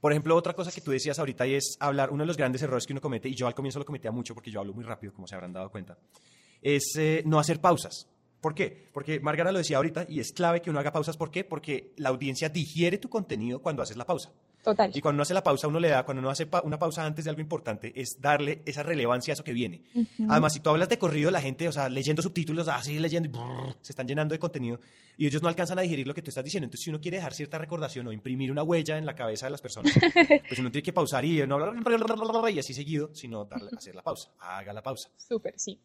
Por 0.00 0.12
ejemplo, 0.12 0.34
otra 0.34 0.54
cosa 0.54 0.72
que 0.72 0.80
tú 0.80 0.92
decías 0.92 1.18
ahorita 1.18 1.46
y 1.46 1.56
es 1.56 1.76
hablar, 1.78 2.10
uno 2.10 2.22
de 2.22 2.26
los 2.26 2.38
grandes 2.38 2.62
errores 2.62 2.86
que 2.86 2.94
uno 2.94 3.02
comete, 3.02 3.28
y 3.28 3.34
yo 3.34 3.46
al 3.46 3.54
comienzo 3.54 3.78
lo 3.78 3.84
cometía 3.84 4.10
mucho 4.10 4.32
porque 4.32 4.50
yo 4.50 4.60
hablo 4.60 4.72
muy 4.72 4.82
rápido, 4.82 5.12
como 5.12 5.26
se 5.26 5.34
habrán 5.34 5.52
dado 5.52 5.70
cuenta, 5.70 5.98
es 6.62 6.94
eh, 6.96 7.22
no 7.26 7.38
hacer 7.38 7.60
pausas. 7.60 8.08
¿Por 8.40 8.54
qué? 8.54 8.88
Porque 8.94 9.20
Margarita 9.20 9.52
lo 9.52 9.58
decía 9.58 9.76
ahorita 9.76 10.06
y 10.08 10.20
es 10.20 10.32
clave 10.32 10.62
que 10.62 10.70
uno 10.70 10.80
haga 10.80 10.90
pausas. 10.90 11.18
¿Por 11.18 11.30
qué? 11.30 11.44
Porque 11.44 11.92
la 11.98 12.08
audiencia 12.08 12.48
digiere 12.48 12.96
tu 12.96 13.10
contenido 13.10 13.60
cuando 13.60 13.82
haces 13.82 13.98
la 13.98 14.06
pausa. 14.06 14.32
Total. 14.62 14.90
Y 14.94 15.00
cuando 15.00 15.16
uno 15.16 15.22
hace 15.22 15.34
la 15.34 15.42
pausa, 15.42 15.66
uno 15.66 15.80
le 15.80 15.88
da, 15.88 16.04
cuando 16.04 16.20
uno 16.20 16.30
hace 16.30 16.48
una 16.62 16.78
pausa 16.78 17.04
antes 17.04 17.24
de 17.24 17.30
algo 17.30 17.40
importante, 17.42 17.92
es 18.00 18.20
darle 18.20 18.62
esa 18.64 18.82
relevancia 18.82 19.32
a 19.32 19.34
eso 19.34 19.44
que 19.44 19.52
viene. 19.52 19.82
Además, 20.28 20.52
si 20.52 20.60
tú 20.60 20.70
hablas 20.70 20.88
de 20.88 20.98
corrido, 20.98 21.30
la 21.30 21.40
gente, 21.40 21.66
o 21.66 21.72
sea, 21.72 21.88
leyendo 21.88 22.22
subtítulos, 22.22 22.68
así 22.68 22.98
leyendo 22.98 23.28
y 23.28 23.84
se 23.84 23.92
están 23.92 24.06
llenando 24.06 24.34
de 24.34 24.38
contenido 24.38 24.78
y 25.16 25.26
ellos 25.26 25.42
no 25.42 25.48
alcanzan 25.48 25.78
a 25.78 25.82
digerir 25.82 26.06
lo 26.06 26.14
que 26.14 26.22
tú 26.22 26.30
estás 26.30 26.44
diciendo. 26.44 26.66
Entonces, 26.66 26.84
si 26.84 26.90
uno 26.90 27.00
quiere 27.00 27.16
dejar 27.16 27.34
cierta 27.34 27.58
recordación 27.58 28.06
o 28.06 28.12
imprimir 28.12 28.50
una 28.50 28.62
huella 28.62 28.98
en 28.98 29.06
la 29.06 29.14
cabeza 29.14 29.46
de 29.46 29.50
las 29.50 29.60
personas, 29.60 29.92
pues 30.48 30.58
uno 30.58 30.70
tiene 30.70 30.84
que 30.84 30.92
pausar 30.92 31.24
y 31.24 31.46
no 31.46 31.56
hablar 31.56 32.50
y 32.52 32.58
así 32.58 32.72
seguido, 32.72 33.10
sino 33.14 33.44
darle, 33.44 33.70
hacer 33.76 33.94
la 33.94 34.02
pausa. 34.02 34.30
Haga 34.38 34.72
la 34.72 34.82
pausa. 34.82 35.10
Súper, 35.16 35.54
sí. 35.58 35.80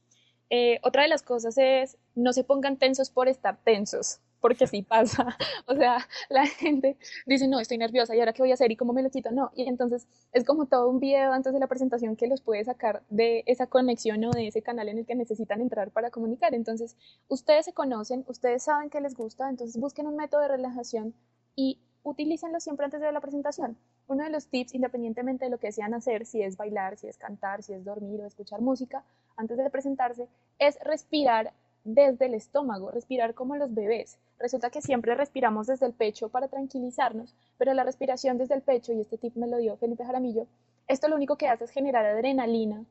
Eh, 0.49 0.79
otra 0.83 1.03
de 1.03 1.09
las 1.09 1.23
cosas 1.23 1.57
es 1.57 1.97
no 2.15 2.31
se 2.31 2.43
pongan 2.43 2.77
tensos 2.77 3.09
por 3.09 3.27
estar 3.27 3.57
tensos, 3.63 4.19
porque 4.39 4.67
sí 4.67 4.81
pasa. 4.81 5.37
O 5.69 5.75
sea, 5.75 5.97
la 6.29 6.45
gente 6.45 6.97
dice, 7.25 7.47
no, 7.47 7.59
estoy 7.59 7.77
nerviosa, 7.77 8.15
¿y 8.15 8.19
ahora 8.19 8.33
qué 8.33 8.41
voy 8.41 8.51
a 8.51 8.53
hacer? 8.53 8.71
¿Y 8.71 8.77
cómo 8.77 8.93
me 8.93 9.03
lo 9.03 9.09
quito? 9.09 9.31
No. 9.31 9.51
Y 9.55 9.67
entonces 9.67 10.07
es 10.31 10.45
como 10.45 10.65
todo 10.67 10.89
un 10.89 10.99
video 10.99 11.33
antes 11.33 11.53
de 11.53 11.59
la 11.59 11.67
presentación 11.67 12.15
que 12.15 12.27
los 12.27 12.41
puede 12.41 12.63
sacar 12.63 13.03
de 13.09 13.43
esa 13.47 13.67
conexión 13.67 14.23
o 14.25 14.31
de 14.31 14.47
ese 14.47 14.61
canal 14.61 14.87
en 14.89 14.99
el 14.99 15.05
que 15.05 15.15
necesitan 15.15 15.61
entrar 15.61 15.91
para 15.91 16.09
comunicar. 16.09 16.53
Entonces, 16.53 16.95
ustedes 17.27 17.65
se 17.65 17.73
conocen, 17.73 18.23
ustedes 18.27 18.63
saben 18.63 18.89
que 18.89 19.01
les 19.01 19.15
gusta, 19.15 19.49
entonces 19.49 19.79
busquen 19.79 20.07
un 20.07 20.15
método 20.15 20.41
de 20.41 20.47
relajación 20.47 21.13
y 21.55 21.79
utilícenlo 22.03 22.59
siempre 22.59 22.85
antes 22.85 23.01
de 23.01 23.11
la 23.11 23.21
presentación. 23.21 23.77
Uno 24.07 24.23
de 24.23 24.29
los 24.29 24.47
tips, 24.47 24.73
independientemente 24.73 25.45
de 25.45 25.51
lo 25.51 25.57
que 25.57 25.67
desean 25.67 25.93
hacer, 25.93 26.25
si 26.25 26.41
es 26.41 26.55
bailar, 26.55 26.97
si 26.97 27.07
es 27.07 27.17
cantar, 27.17 27.63
si 27.63 27.73
es 27.73 27.83
dormir 27.83 28.21
o 28.21 28.25
escuchar 28.25 28.61
música, 28.61 29.03
antes 29.35 29.57
de 29.57 29.69
presentarse, 29.69 30.27
es 30.59 30.79
respirar 30.81 31.53
desde 31.87 32.25
el 32.25 32.33
estómago, 32.33 32.91
respirar 32.91 33.33
como 33.33 33.55
los 33.55 33.73
bebés. 33.73 34.17
Resulta 34.39 34.69
que 34.69 34.81
siempre 34.81 35.15
respiramos 35.15 35.67
desde 35.67 35.85
el 35.85 35.93
pecho 35.93 36.29
para 36.29 36.47
tranquilizarnos, 36.47 37.33
pero 37.57 37.73
la 37.73 37.83
respiración 37.83 38.37
desde 38.37 38.55
el 38.55 38.61
pecho, 38.61 38.93
y 38.93 39.01
este 39.01 39.17
tip 39.17 39.35
me 39.35 39.47
lo 39.47 39.57
dio 39.57 39.77
Felipe 39.77 40.05
Jaramillo, 40.05 40.47
esto 40.87 41.07
lo 41.07 41.15
único 41.15 41.37
que 41.37 41.47
hace 41.47 41.63
es 41.63 41.71
generar 41.71 42.05
adrenalina 42.05 42.83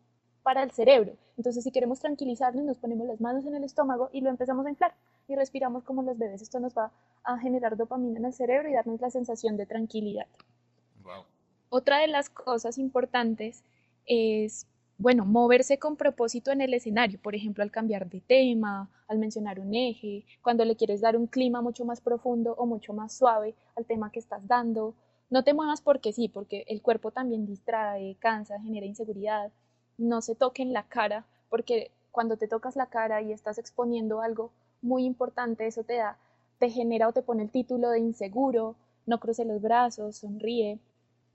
para 0.43 0.62
el 0.62 0.71
cerebro. 0.71 1.12
Entonces, 1.37 1.65
si 1.65 1.71
queremos 1.71 2.00
tranquilizarnos, 2.00 2.65
nos 2.65 2.79
ponemos 2.79 3.07
las 3.07 3.21
manos 3.21 3.45
en 3.47 3.55
el 3.55 3.65
estómago 3.65 4.11
y 4.12 4.21
lo 4.21 4.31
empezamos 4.31 4.65
a 4.65 4.71
inflar 4.71 4.94
y 5.29 5.35
respiramos 5.35 5.85
como 5.85 6.03
los 6.03 6.16
bebés. 6.16 6.40
Esto 6.40 6.61
nos 6.61 6.77
va 6.77 6.90
a 7.25 7.38
generar 7.38 7.77
dopamina 7.77 8.18
en 8.18 8.25
el 8.25 8.33
cerebro 8.33 8.68
y 8.68 8.73
darnos 8.73 9.01
la 9.01 9.11
sensación 9.11 9.57
de 9.57 9.66
tranquilidad. 9.66 10.27
Otra 11.68 11.99
de 11.99 12.07
las 12.07 12.31
cosas 12.31 12.79
importantes 12.79 13.62
es, 14.07 14.66
bueno, 14.98 15.26
moverse 15.26 15.78
con 15.78 15.96
propósito 15.96 16.50
en 16.50 16.62
el 16.62 16.72
escenario, 16.72 17.20
por 17.20 17.35
ejemplo, 17.35 17.62
al 17.62 17.70
cambiar 17.70 18.09
de 18.09 18.20
tema, 18.20 18.88
al 19.09 19.18
mencionar 19.18 19.61
un 19.61 19.74
eje, 19.74 20.24
cuando 20.42 20.64
le 20.64 20.76
quieres 20.76 21.02
dar 21.02 21.16
un 21.16 21.26
clima 21.26 21.61
mucho 21.61 21.85
más 21.85 22.00
profundo 22.00 22.54
o 22.56 22.66
mucho 22.66 22.94
más 22.94 23.12
suave 23.12 23.54
al 23.76 23.85
tema 23.85 24.11
que 24.11 24.18
estás 24.18 24.46
dando. 24.46 24.94
No 25.28 25.44
te 25.44 25.52
muevas 25.52 25.82
porque 25.82 26.12
sí, 26.12 26.28
porque 26.28 26.64
el 26.68 26.80
cuerpo 26.80 27.11
también 27.11 27.46
distrae, 27.46 28.16
cansa, 28.20 28.61
genera 28.61 28.87
inseguridad. 28.87 29.52
No 29.98 30.22
se 30.22 30.35
toquen 30.35 30.72
la 30.72 30.85
cara, 30.85 31.26
porque 31.50 31.90
cuando 32.11 32.38
te 32.38 32.48
tocas 32.48 32.74
la 32.76 32.87
cara 32.87 33.20
y 33.20 33.32
estás 33.32 33.59
exponiendo 33.59 34.22
algo 34.22 34.50
muy 34.80 35.04
importante, 35.04 35.66
eso 35.66 35.85
te 35.85 35.96
da, 35.96 36.16
te 36.59 36.70
genera 36.70 37.09
o 37.09 37.12
te 37.12 37.22
pone 37.22 37.42
el 37.42 37.50
título 37.50 37.90
de 37.90 37.98
inseguro, 37.98 38.76
no 39.04 39.20
cruce 39.20 39.44
los 39.44 39.61
brazos, 39.61 40.16
sonríe, 40.16 40.78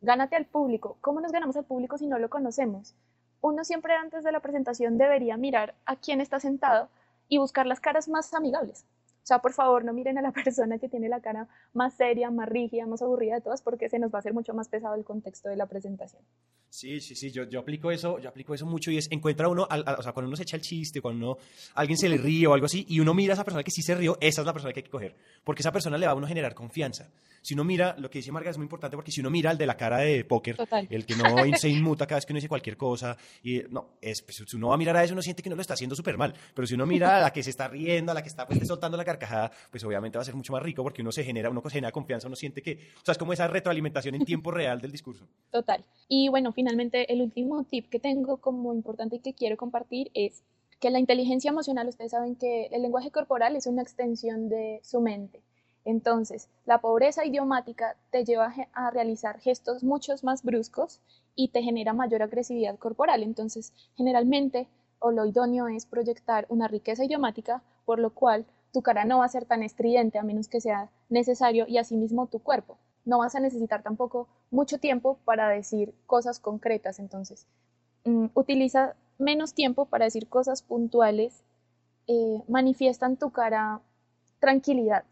gánate 0.02 0.36
al 0.36 0.46
público. 0.46 0.98
¿Cómo 1.02 1.22
nos 1.22 1.32
ganamos 1.32 1.56
al 1.58 1.66
público 1.66 2.00
si 2.00 2.08
no 2.08 2.18
lo 2.18 2.30
conocemos? 2.30 2.96
Uno 3.42 3.64
siempre 3.64 3.96
antes 3.96 4.24
de 4.24 4.32
la 4.32 4.40
presentación 4.40 4.98
debería 4.98 5.36
mirar 5.36 5.74
a 5.86 5.96
quién 5.96 6.22
está 6.22 6.40
sentado 6.40 6.90
y 7.28 7.40
buscar 7.40 7.66
las 7.66 7.80
caras 7.80 8.08
más 8.08 8.34
amigables. 8.34 8.86
O 9.24 9.26
sea, 9.26 9.40
por 9.40 9.54
favor, 9.54 9.86
no 9.86 9.94
miren 9.94 10.18
a 10.18 10.22
la 10.22 10.32
persona 10.46 10.80
que 10.80 10.90
tiene 10.90 11.10
la 11.10 11.22
cara 11.22 11.48
más 11.74 11.96
seria, 11.96 12.32
más 12.32 12.50
rígida, 12.50 12.86
más 12.88 13.02
aburrida 13.02 13.36
de 13.36 13.42
todas, 13.42 13.62
porque 13.62 13.90
se 13.90 14.00
nos 14.00 14.12
va 14.12 14.18
a 14.18 14.20
hacer 14.20 14.34
mucho 14.34 14.54
más 14.54 14.68
pesado 14.68 14.96
el 14.96 15.04
contexto 15.04 15.50
de 15.50 15.56
la 15.56 15.68
presentación. 15.68 16.24
Sí, 16.70 17.02
sí, 17.02 17.16
sí, 17.16 17.32
yo, 17.32 17.44
yo 17.44 17.60
aplico 17.60 17.92
eso, 17.92 18.18
yo 18.20 18.30
aplico 18.30 18.54
eso 18.54 18.66
mucho 18.66 18.92
y 18.92 18.98
es, 18.98 19.12
encuentra 19.12 19.50
uno, 19.50 19.68
o 19.70 20.04
sea, 20.04 20.14
cuando 20.14 20.30
uno 20.30 20.38
se 20.38 20.44
echa 20.44 20.56
el 20.56 20.62
chiste, 20.62 21.02
cuando 21.02 21.38
alguien 21.76 21.98
se 21.98 22.08
le 22.08 22.18
ríe 22.18 22.48
o 22.48 22.54
algo 22.54 22.66
así, 22.66 22.86
y 22.88 23.02
uno 23.02 23.14
mira 23.14 23.34
a 23.34 23.36
esa 23.36 23.44
persona 23.44 23.62
que 23.64 23.72
sí 23.72 23.82
se 23.82 23.94
rió, 23.94 24.18
esa 24.22 24.42
es 24.42 24.48
la 24.48 24.54
persona 24.54 24.74
que 24.74 24.80
hay 24.80 24.84
que 24.84 24.90
coger, 24.90 25.16
porque 25.44 25.62
esa 25.62 25.72
persona 25.74 25.98
le 25.98 26.06
va 26.06 26.14
a 26.14 26.16
uno 26.16 26.28
generar 26.28 26.54
confianza. 26.54 27.10
Si 27.42 27.56
uno 27.56 27.64
mira, 27.64 27.96
lo 27.98 28.10
que 28.10 28.20
dice 28.20 28.32
Marga 28.32 28.52
es 28.52 28.58
muy 28.58 28.66
importante, 28.66 28.96
porque 28.96 29.12
si 29.12 29.20
uno 29.20 29.30
mira 29.30 29.50
al 29.50 29.58
de 29.58 29.66
la 29.66 29.76
cara 29.76 29.98
de 29.98 30.24
póker, 30.24 30.58
el 30.90 31.06
que 31.06 31.16
no 31.16 31.24
se 31.58 31.68
inmuta 31.68 32.08
cada 32.08 32.18
vez 32.18 32.26
que 32.26 32.32
uno 32.32 32.38
dice 32.38 32.48
cualquier 32.48 32.78
cosa, 32.78 33.18
y 33.44 33.60
no, 33.70 33.98
es, 34.00 34.22
pues, 34.22 34.44
si 34.48 34.56
uno 34.56 34.70
va 34.70 34.76
a 34.76 34.78
mirar 34.78 34.96
a 34.96 35.04
eso, 35.04 35.14
uno 35.14 35.22
siente 35.22 35.44
que 35.44 35.50
no 35.50 35.56
lo 35.58 35.62
está 35.62 35.74
haciendo 35.74 35.96
súper 35.96 36.18
mal, 36.18 36.34
pero 36.54 36.66
si 36.66 36.76
uno 36.76 36.86
mira 36.86 37.18
a 37.18 37.22
la 37.22 37.34
que 37.34 37.44
se 37.44 37.50
está 37.50 37.68
riendo, 37.68 38.12
a 38.12 38.16
la 38.16 38.22
que 38.22 38.30
está 38.30 38.48
pues, 38.48 38.66
soltando 38.66 38.96
la 38.96 39.04
carcajada, 39.12 39.52
pues 39.70 39.84
obviamente 39.84 40.18
va 40.18 40.22
a 40.22 40.26
ser 40.26 40.36
mucho 40.36 40.54
más 40.54 40.64
rico, 40.64 40.84
porque 40.84 41.02
uno 41.02 41.12
se 41.12 41.24
genera, 41.24 41.50
uno 41.50 41.62
genera 41.62 41.92
confianza, 41.92 42.28
uno 42.28 42.36
siente 42.36 42.62
que, 42.62 42.80
o 43.08 43.12
es 43.12 43.18
como 43.18 43.34
esa 43.34 43.48
retroalimentación 43.48 44.16
en 44.16 44.26
tiempo 44.26 44.52
real 44.52 44.82
del 44.82 44.92
discurso. 44.92 45.28
Total. 45.52 45.84
Y 46.08 46.30
bueno, 46.30 46.52
finalmente 46.52 47.12
el 47.12 47.22
último 47.22 47.64
tip 47.64 47.90
que 47.90 48.00
tengo 48.00 48.38
como 48.38 48.74
importante 48.74 49.18
y 49.18 49.20
que 49.20 49.34
quiero 49.34 49.58
compartir 49.58 50.12
es 50.14 50.44
que 50.80 50.90
la 50.90 51.00
inteligencia 51.00 51.50
emocional, 51.50 51.88
ustedes 51.88 52.12
saben 52.12 52.36
que 52.36 52.66
el 52.72 52.82
lenguaje 52.82 53.12
corporal 53.12 53.56
es 53.56 53.68
una 53.68 53.84
extensión 53.84 54.50
de 54.50 54.80
su 54.84 55.00
mente. 55.00 55.42
Entonces, 55.86 56.50
la 56.66 56.80
pobreza 56.80 57.26
idiomática 57.26 57.96
te 58.12 58.24
lleva 58.24 58.54
a 58.74 58.92
realizar 58.92 59.40
gestos 59.40 59.84
muchos 59.84 60.24
más 60.24 60.44
bruscos 60.44 61.00
y 61.36 61.50
te 61.50 61.64
genera 61.64 61.94
mayor 61.94 62.22
agresividad 62.22 62.78
corporal. 62.78 63.24
Entonces, 63.24 63.74
generalmente, 63.96 64.68
o 65.00 65.12
lo 65.12 65.26
idóneo 65.26 65.68
es 65.68 65.86
proyectar 65.86 66.46
una 66.50 66.68
riqueza 66.68 67.04
idiomática, 67.04 67.64
por 67.86 68.00
lo 68.00 68.12
cual 68.12 68.46
tu 68.72 68.82
cara 68.82 69.06
no 69.06 69.20
va 69.20 69.26
a 69.26 69.30
ser 69.30 69.46
tan 69.46 69.64
estridente 69.64 70.18
a 70.18 70.24
menos 70.24 70.48
que 70.48 70.62
sea 70.62 70.90
necesario 71.10 71.66
y 71.68 71.78
asimismo 71.78 72.28
tu 72.28 72.40
cuerpo 72.40 72.78
no 73.06 73.20
vas 73.20 73.36
a 73.36 73.40
necesitar 73.40 73.84
tampoco 73.84 74.28
mucho 74.50 74.78
tiempo 74.80 75.18
para 75.26 75.50
decir 75.50 75.94
cosas 76.06 76.40
concretas. 76.40 77.00
Entonces, 77.00 77.48
mm, 78.06 78.28
utiliza 78.34 78.96
menos 79.18 79.54
tiempo 79.54 79.86
para 79.86 80.06
decir 80.06 80.28
cosas 80.28 80.62
puntuales, 80.62 81.44
eh, 82.08 82.42
manifiesta 82.48 83.06
en 83.06 83.18
tu 83.18 83.32
cara 83.32 83.82
tranquilidad. 84.40 85.04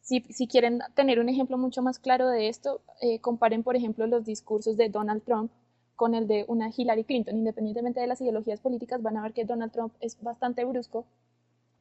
Si, 0.00 0.20
quieren 0.48 0.80
tener 0.94 1.20
un 1.20 1.28
ejemplo 1.28 1.56
mucho 1.58 1.80
más 1.80 2.00
claro 2.00 2.28
de 2.28 2.48
esto, 2.48 2.80
eh, 3.00 3.20
comparen, 3.20 3.62
por 3.62 3.76
ejemplo, 3.76 4.06
los 4.08 4.24
discursos 4.24 4.76
de 4.76 4.88
Donald 4.88 5.22
Trump 5.22 5.52
con 5.94 6.14
el 6.14 6.26
de 6.26 6.44
una 6.48 6.70
Hillary 6.76 7.04
Clinton. 7.04 7.36
Independientemente 7.36 8.00
de 8.00 8.08
las 8.08 8.20
ideologías 8.20 8.60
políticas, 8.60 9.00
van 9.02 9.16
a 9.16 9.22
ver 9.22 9.32
que 9.32 9.44
Donald 9.44 9.70
Trump 9.72 9.94
es 10.00 10.20
bastante 10.20 10.64
brusco 10.64 11.04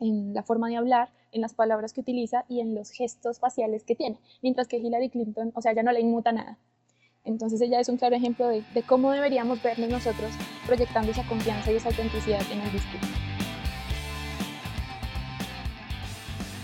en 0.02 0.34
la 0.34 0.44
forma 0.44 0.68
de 0.68 0.76
hablar, 0.76 1.10
en 1.32 1.42
las 1.42 1.54
palabras 1.54 1.94
que 1.94 2.02
utiliza 2.02 2.44
y 2.50 2.60
en 2.60 2.76
los 2.76 2.92
gestos 2.92 3.40
faciales 3.40 3.84
que 3.86 3.96
tiene, 3.96 4.18
mientras 4.42 4.68
que 4.68 4.78
Hillary 4.78 5.10
Clinton, 5.10 5.52
o 5.56 5.62
sea, 5.62 5.74
ya 5.74 5.84
no 5.84 5.94
le 5.94 6.02
inmuta 6.02 6.34
nada. 6.34 6.58
Entonces 7.24 7.62
ella 7.62 7.80
es 7.80 7.88
un 7.88 7.98
claro 7.98 8.16
ejemplo 8.16 8.48
de, 8.48 8.64
de 8.74 8.84
cómo 8.84 9.12
deberíamos 9.12 9.62
vernos 9.62 9.90
nosotros 9.90 10.32
proyectando 10.66 11.12
esa 11.12 11.28
confianza 11.28 11.72
y 11.72 11.76
esa 11.76 11.90
autenticidad 11.90 12.42
en 12.52 12.62
el 12.62 12.72
discurso. 12.72 13.31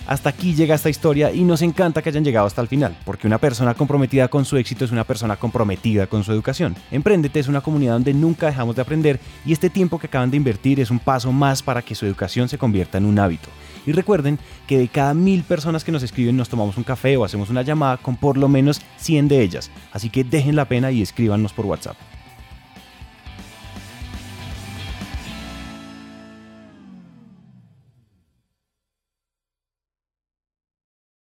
Hasta 0.08 0.30
aquí 0.30 0.56
llega 0.56 0.74
esta 0.74 0.90
historia 0.90 1.34
y 1.34 1.44
nos 1.44 1.62
encanta 1.62 2.02
que 2.02 2.08
hayan 2.08 2.24
llegado 2.24 2.48
hasta 2.48 2.62
el 2.62 2.70
final, 2.70 2.96
porque 3.04 3.28
una 3.28 3.40
persona 3.40 3.74
comprometida 3.74 4.30
con 4.30 4.46
su 4.46 4.56
éxito 4.56 4.86
es 4.86 4.92
una 4.94 5.04
persona 5.04 5.36
comprometida 5.36 6.08
con 6.08 6.24
su 6.24 6.32
educación. 6.32 6.78
Emprendete 6.92 7.42
es 7.42 7.50
una 7.50 7.60
comunidad 7.60 7.92
donde 7.94 8.14
nunca 8.14 8.46
dejamos 8.46 8.78
de 8.78 8.84
aprender 8.84 9.20
y 9.46 9.52
este 9.52 9.70
tiempo 9.70 10.00
que 10.00 10.08
acaban 10.08 10.32
de 10.32 10.38
invertir 10.38 10.80
es 10.80 10.92
un 10.92 11.00
paso 11.00 11.34
más 11.34 11.62
para 11.62 11.82
que 11.82 11.94
su 11.94 12.06
educación 12.06 12.48
se 12.48 12.58
convierta 12.58 12.98
en 12.98 13.06
un 13.06 13.20
hábito. 13.20 13.50
Y 13.86 13.92
recuerden 13.92 14.40
que 14.66 14.78
de 14.78 14.88
cada 14.88 15.14
mil 15.14 15.44
personas 15.44 15.84
que 15.84 15.92
nos 15.92 16.04
escriben 16.04 16.38
nos 16.38 16.48
tomamos 16.48 16.78
un 16.78 16.86
café 16.86 17.18
o 17.18 17.26
hacemos 17.26 17.50
una 17.50 17.62
llamada 17.62 17.98
con 17.98 18.16
por 18.16 18.38
lo 18.38 18.48
menos 18.48 18.80
100 19.00 19.28
de 19.28 19.42
ellas. 19.42 19.72
Así 19.92 20.10
que 20.10 20.24
dejen 20.24 20.56
la 20.56 20.70
pena 20.70 20.90
y 20.90 21.02
escríbanos 21.02 21.52
por 21.52 21.66
WhatsApp. 21.66 21.98